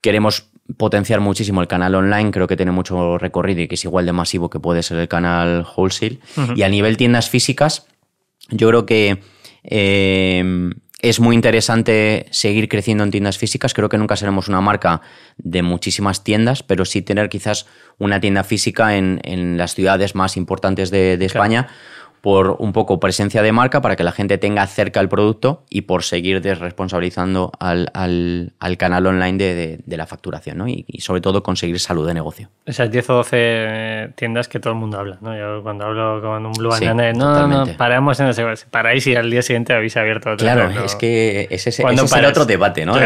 [0.00, 4.06] queremos potenciar muchísimo el canal online, creo que tiene mucho recorrido y que es igual
[4.06, 6.18] de masivo que puede ser el canal wholesale.
[6.54, 7.86] Y a nivel tiendas físicas,
[8.50, 9.20] yo creo que
[9.62, 13.74] em, es muy interesante seguir creciendo en tiendas físicas.
[13.74, 15.02] Creo que nunca seremos una marca
[15.36, 17.66] de muchísimas tiendas, pero sí tener quizás
[17.98, 21.68] una tienda física en, las ciudades más importantes de, España
[22.26, 25.82] por un poco presencia de marca para que la gente tenga cerca el producto y
[25.82, 30.66] por seguir desresponsabilizando al, al, canal online de, de, la facturación ¿no?
[30.66, 32.48] y, sobre todo conseguir salud de negocio.
[32.64, 35.18] Esas 10 o 12 tiendas que todo el mundo habla.
[35.20, 35.38] ¿no?
[35.38, 38.44] Yo cuando hablo con un Blue Banana, no, no, paramos en ese.
[38.72, 40.44] Paráis y al día siguiente habéis abierto otro.
[40.44, 42.96] Claro, es que ese, ese es el otro debate, ¿no?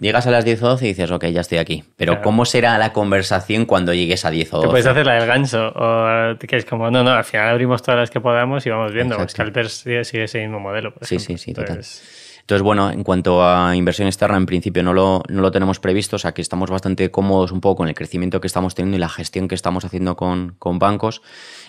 [0.00, 1.84] Llegas a las 10 o 12 y dices, ok, ya estoy aquí.
[1.96, 4.68] Pero ¿cómo será la conversación cuando llegues a 10 o 12?
[4.70, 8.00] puedes hacer la del ganso o que es como, no, no, al final abrimos todas
[8.00, 9.16] las que podamos y vamos viendo.
[9.28, 10.94] Scalpers sigue, sigue, ese mismo modelo.
[11.02, 12.62] sí, sí, sí, Entonces...
[12.62, 16.18] bueno, en cuanto a inversión externa, en principio no lo, no lo tenemos previsto, o
[16.18, 19.08] sea que estamos bastante cómodos un poco con el crecimiento que estamos teniendo y la
[19.08, 21.22] gestión que estamos haciendo con, con bancos.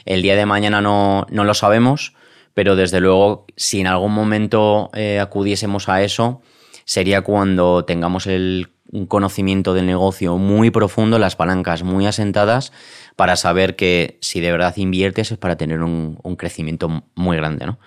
[0.06, 2.16] El día de mañana no, no, lo sabemos,
[2.54, 6.41] pero desde luego, si en algún momento eh, acudiésemos a eso,
[6.86, 12.72] sería cuando tengamos el un conocimiento del negocio muy profundo, las palancas muy asentadas,
[13.16, 17.80] para saber que si de verdad inviertes es para tener un, crecimiento muy grande, ¿no?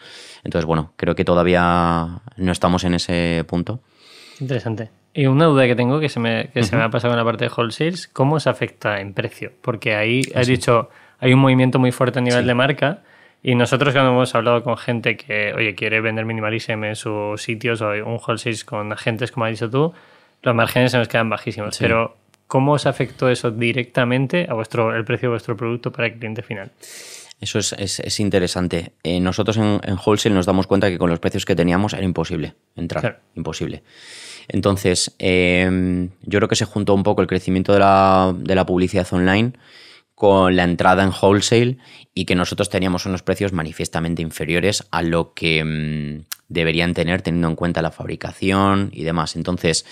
[0.43, 3.81] Entonces, bueno, creo que todavía no estamos en ese punto.
[4.41, 4.91] Interesante.
[5.15, 7.25] Y una duda que tengo que se me, que se me ha pasado en la
[7.25, 9.53] parte de wholesales, ¿cómo se afecta en precio?
[9.63, 10.91] Porque ahí has dicho,
[11.21, 13.03] hay un movimiento muy fuerte a nivel de marca
[13.43, 17.81] Y nosotros cuando hemos hablado con gente que, oye, quiere vender minimalism en sus sitios
[17.81, 19.95] o un wholesale con agentes, como has dicho tú,
[20.47, 21.77] los márgenes se nos quedan bajísimos.
[21.79, 22.17] Pero,
[22.47, 26.43] ¿cómo os afectó eso directamente a vuestro, el precio de vuestro producto para el cliente
[26.43, 26.71] final?
[27.41, 28.93] Eso es, interesante.
[29.03, 32.55] Eh, nosotros en, Wholesale nos damos cuenta que con los precios que teníamos era imposible
[32.77, 33.21] entrar.
[33.35, 33.83] Imposible.
[34.49, 38.65] Entonces, em, yo creo que se juntó un poco el crecimiento de la, de la
[38.65, 39.53] publicidad online
[40.15, 41.77] con la entrada en wholesale
[42.15, 47.49] y que nosotros teníamos unos precios manifiestamente inferiores a lo que mm, deberían tener teniendo
[47.49, 49.37] en cuenta la fabricación y demás.
[49.37, 49.85] Entonces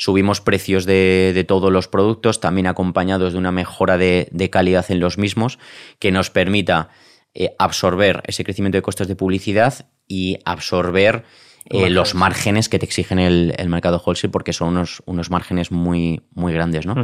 [0.00, 5.18] subimos precios de, todos los productos, también acompañados de una mejora de, calidad en los
[5.18, 5.58] mismos
[5.98, 6.88] que nos permita
[7.34, 11.24] eh, absorber ese crecimiento de costes de publicidad y absorber
[11.66, 16.22] eh, los márgenes que te exigen el, mercado wholesale porque son unos, unos márgenes muy,
[16.32, 16.86] muy grandes.
[16.86, 16.94] ¿no?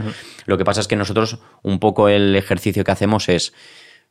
[0.46, 3.52] Lo que pasa es que nosotros un poco el ejercicio que hacemos es,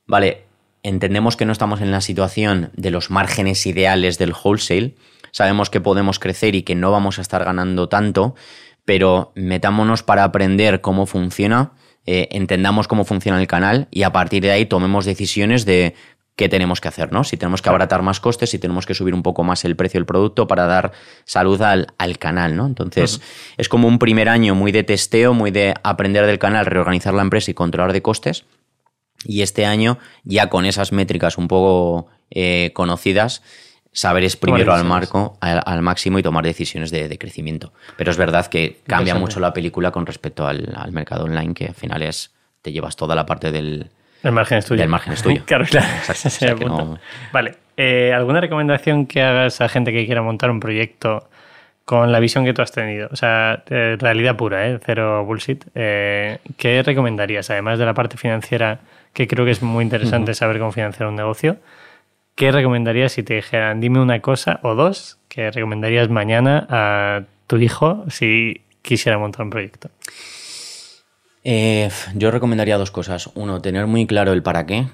[0.05, 0.43] vale,
[0.83, 4.93] entendemos que no estamos en la situación de los márgenes ideales del wholesale,
[5.31, 8.35] sabemos que podemos crecer y que no vamos a estar ganando tanto,
[8.85, 11.73] pero metámonos para aprender cómo funciona.
[12.05, 15.95] Eh, entendamos cómo funciona el canal y a partir de ahí tomemos decisiones de
[16.35, 17.23] qué tenemos que hacer, ¿no?
[17.23, 19.99] Si tenemos que abaratar más costes, si tenemos que subir un poco más el precio
[19.99, 20.91] del producto para dar
[21.23, 21.87] salud al,
[22.19, 22.67] canal, ¿no?
[22.67, 23.21] Entonces,
[23.57, 27.21] es como un primer año muy de testeo, muy de aprender del canal, reorganizar la
[27.21, 28.45] empresa y controlar de costes.
[29.23, 33.41] Y este año, ya con esas métricas un poco eh, conocidas,
[33.95, 37.71] saber exprimirlo al marco, al, máximo y tomar decisiones de, crecimiento.
[37.97, 41.67] Pero es verdad que cambia mucho la película con respecto al, al mercado online, que
[41.67, 43.89] al final es, te llevas toda la parte del,
[44.21, 44.83] el margen es tuyo.
[44.83, 45.43] El margen es tuyo.
[45.45, 46.99] claro, claro.
[47.31, 47.55] Vale.
[47.77, 51.29] Eh, ¿Alguna recomendación que hagas a gente que quiera montar un proyecto
[51.85, 53.07] con la visión que tú has tenido?
[53.11, 54.79] O sea, realidad pura, ¿eh?
[54.83, 55.63] cero bullshit.
[55.75, 58.79] Eh, ¿Qué recomendarías, además de la parte financiera,
[59.13, 61.57] que creo que es muy interesante saber cómo financiar un negocio?
[62.35, 67.55] ¿Qué recomendarías si te dijeran, dime una cosa o dos que recomendarías mañana a tu
[67.55, 69.89] hijo si quisiera montar un proyecto?
[71.45, 73.29] Eh, yo recomendaría dos cosas.
[73.35, 74.87] Uno, tener muy claro el para qué,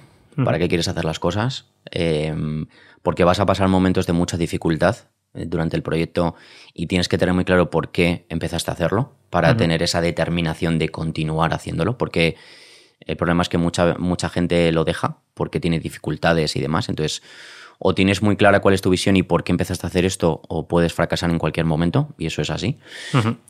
[0.45, 2.31] para qué quieres hacer las cosas, eh,
[3.01, 4.97] porque vas a pasar momentos de mucha dificultad
[5.33, 6.35] eh, durante el proyecto
[6.75, 10.77] y tienes que tener muy claro por qué empezaste a hacerlo, para tener esa determinación
[10.77, 12.35] de continuar haciéndolo, porque
[13.05, 16.89] el problema es que mucha, mucha gente lo deja porque tiene dificultades y demás.
[16.89, 17.21] Entonces,
[17.83, 20.41] o tienes muy clara cuál es tu visión y por qué empezaste a hacer esto,
[20.47, 22.77] o puedes fracasar en cualquier momento, y eso es así.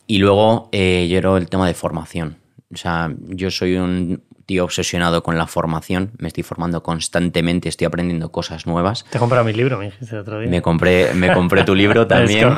[0.08, 2.38] Y luego, eh, yo el tema de formación.
[2.74, 7.86] O sea, yo soy un tío obsesionado con la formación, me estoy formando constantemente, estoy
[7.86, 9.06] aprendiendo cosas nuevas.
[9.10, 10.50] Te he comprado mi libro, me dijiste el otro día.
[10.50, 12.50] Me compré, me compré tu libro también.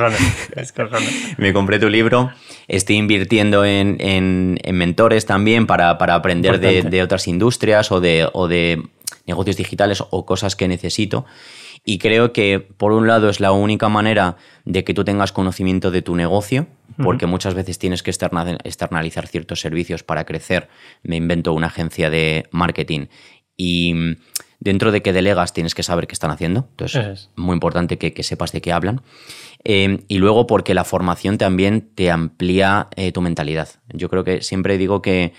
[0.56, 0.74] es
[1.38, 2.32] me compré tu libro.
[2.68, 8.28] Estoy invirtiendo en, en, mentores también para, para aprender de, de, otras industrias o de,
[8.34, 8.82] o de
[9.28, 11.26] negocios digitales o cosas que necesito.
[11.86, 15.92] Y creo que, por un lado, es la única manera de que tú tengas conocimiento
[15.92, 16.68] de tu negocio,
[17.02, 20.70] porque muchas veces tienes que externalizar ciertos servicios para crecer.
[21.02, 23.08] Me invento una agencia de marketing
[23.58, 24.16] y mm,
[24.60, 26.68] dentro de que delegas tienes que saber qué están haciendo.
[26.72, 29.02] Entonces, es muy importante que, sepas de qué hablan.
[29.66, 33.68] Eh, y luego porque la formación también te amplía eh, tu mentalidad.
[33.90, 35.34] Yo creo que siempre digo que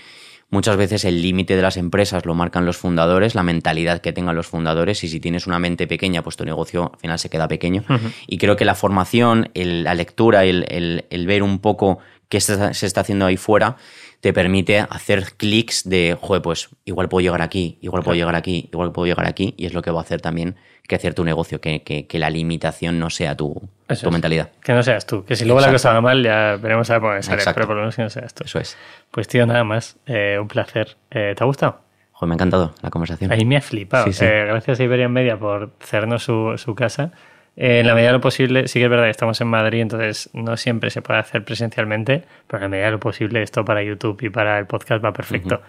[0.54, 4.36] Muchas veces el límite de las empresas lo marcan los fundadores, la mentalidad que tengan
[4.36, 7.48] los fundadores y si tienes una mente pequeña, pues tu negocio al final se queda
[7.48, 7.82] pequeño.
[8.28, 10.64] Y creo que la formación, la lectura, el,
[11.10, 11.98] el, ver un poco
[12.28, 13.78] qué se, está haciendo ahí fuera,
[14.24, 18.70] te permite hacer clics de, joder, pues igual puedo llegar aquí, igual puedo llegar aquí,
[18.72, 20.56] igual puedo llegar aquí, y es lo que va a hacer también
[20.88, 23.68] que hacer tu negocio, que, que, la limitación no sea tu,
[24.02, 24.50] tu mentalidad.
[24.62, 27.20] Que no seas tú, que si luego la cosa va mal ya veremos a ver
[27.22, 28.44] cómo pero por lo menos que no seas tú.
[28.44, 28.78] Eso es.
[29.10, 30.96] Pues tío, nada más, eh, un placer.
[31.10, 31.82] Eh, ¿Te ha gustado?
[32.12, 33.30] Joder, me ha encantado la conversación.
[33.30, 34.06] Ahí me ha flipado.
[34.06, 37.12] Eh, gracias a Iberian Media por cerrarnos su, su casa.
[37.56, 40.28] En la medida de lo posible, sí que es verdad que estamos en Madrid, entonces
[40.32, 43.82] no siempre se puede hacer presencialmente, pero en la medida de lo posible esto para
[43.82, 45.60] YouTube y para el podcast va perfecto.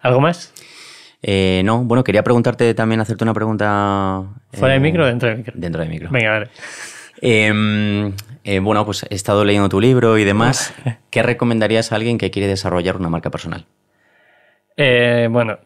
[0.00, 0.52] ¿Algo más?
[1.22, 4.22] Eh, no, bueno, quería preguntarte también, hacerte una pregunta.
[4.52, 5.52] ¿Fuera de micro o dentro de micro?
[5.56, 6.10] Dentro de micro.
[6.10, 6.48] Venga, vale.
[7.20, 8.12] Em,
[8.44, 10.74] eh, bueno, pues he estado leyendo tu libro y demás.
[11.10, 13.64] ¿Qué recomendarías a alguien que quiere desarrollar una marca personal?
[14.76, 15.58] Eh, bueno,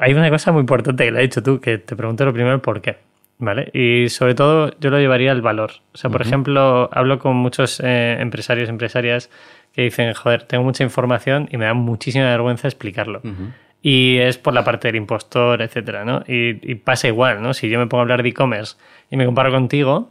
[0.00, 2.60] hay una cosa muy importante que le has dicho tú, que te pregunto lo primero
[2.60, 2.98] por qué.
[3.44, 3.72] ¿Vale?
[3.74, 5.72] Y sobre todo yo lo llevaría al valor.
[5.92, 9.30] O sea, por ejemplo, hablo con muchos empresarios, empresarias
[9.72, 13.20] que dicen, joder, tengo mucha información y me da muchísima vergüenza explicarlo
[13.82, 16.22] y es por la parte del impostor, etcétera, ¿no?
[16.26, 17.52] Y, pasa igual, ¿no?
[17.52, 18.76] Si yo me pongo a hablar de e-commerce
[19.10, 20.08] y me comparo contigo,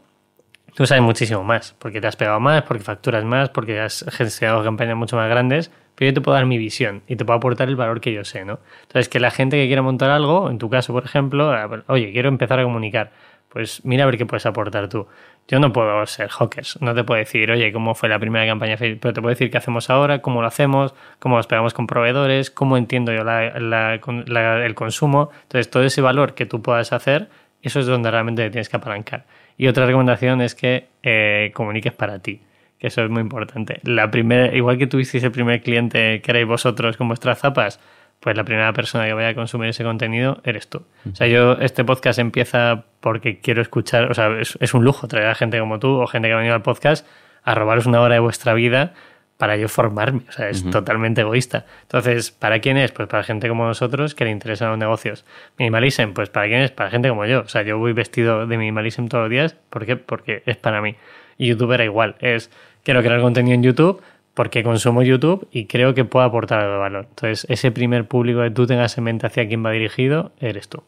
[0.76, 4.64] tú sabes muchísimo más, porque te has pegado más, porque facturas más, porque has gestionado
[4.64, 7.68] campañas mucho más grandes, pero yo te puedo dar mi visión y te puedo aportar
[7.68, 8.60] el valor que yo sé, ¿no?
[8.84, 11.54] Entonces, que la gente que quiera montar algo, en tu caso, por ejemplo,
[11.88, 13.12] oye, quiero empezar a comunicar,
[13.50, 15.08] pues mira a ver qué puedes aportar tú.
[15.48, 18.78] Yo no puedo ser hawkers, no te puedo decir, oye, cómo fue la primera campaña
[18.78, 22.50] pero te puedo decir qué hacemos ahora, cómo lo hacemos, cómo nos pegamos con proveedores,
[22.50, 25.32] cómo entiendo yo el consumo.
[25.44, 27.28] Entonces, todo ese valor que tú puedas hacer,
[27.62, 29.26] eso es donde realmente tienes que apalancar.
[29.58, 32.42] Y otra recomendación es que eh, comuniques para ti,
[32.80, 33.80] que eso es muy importante.
[33.84, 37.80] La primera, igual que tuvisteis el primer cliente que erais vosotros con vuestras zapas,
[38.22, 40.84] pues la primera persona que vaya a consumir ese contenido eres tú.
[41.12, 45.28] O sea, yo, este podcast empieza porque quiero escuchar, o sea, es, un lujo traer
[45.28, 47.06] a gente como tú o gente que ha venido al podcast
[47.44, 48.94] a robaros una hora de vuestra vida
[49.42, 50.22] para yo formarme.
[50.30, 51.66] O sea, es totalmente egoísta.
[51.82, 52.92] Entonces, ¿para quién es?
[52.92, 55.26] Pues para gente como nosotros que le interesan los negocios.
[55.58, 56.70] Minimalism, pues ¿para quién es?
[56.70, 57.40] Para gente como yo.
[57.40, 59.56] O sea, yo voy vestido de minimalism todos los días.
[59.72, 59.96] ¿Por qué?
[59.96, 60.96] Porque es para mí.
[61.40, 62.18] Y YouTube era igual.
[62.20, 62.52] Es,
[62.84, 64.04] quiero crear contenido en YouTube
[64.36, 67.08] porque consumo YouTube y creo que puedo aportar algo de valor.
[67.10, 70.84] Entonces, ese primer público que tú tengas en mente hacia quién va dirigido, eres tú.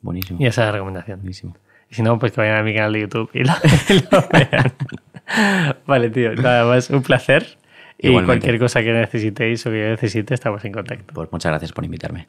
[0.00, 0.38] Buenísimo.
[0.40, 1.18] Y esa es la recomendación.
[1.18, 1.54] Buenísimo.
[1.90, 3.52] Y si no, pues que vayan a mi canal de YouTube y lo,
[4.32, 4.72] vean.
[5.86, 6.34] vale, tío.
[6.34, 7.58] Nada más, un placer.
[8.04, 11.14] Y cualquier cosa que necesitéis o que yo necesite, estamos en contacto.
[11.14, 12.26] Pues muchas gracias por invitarme.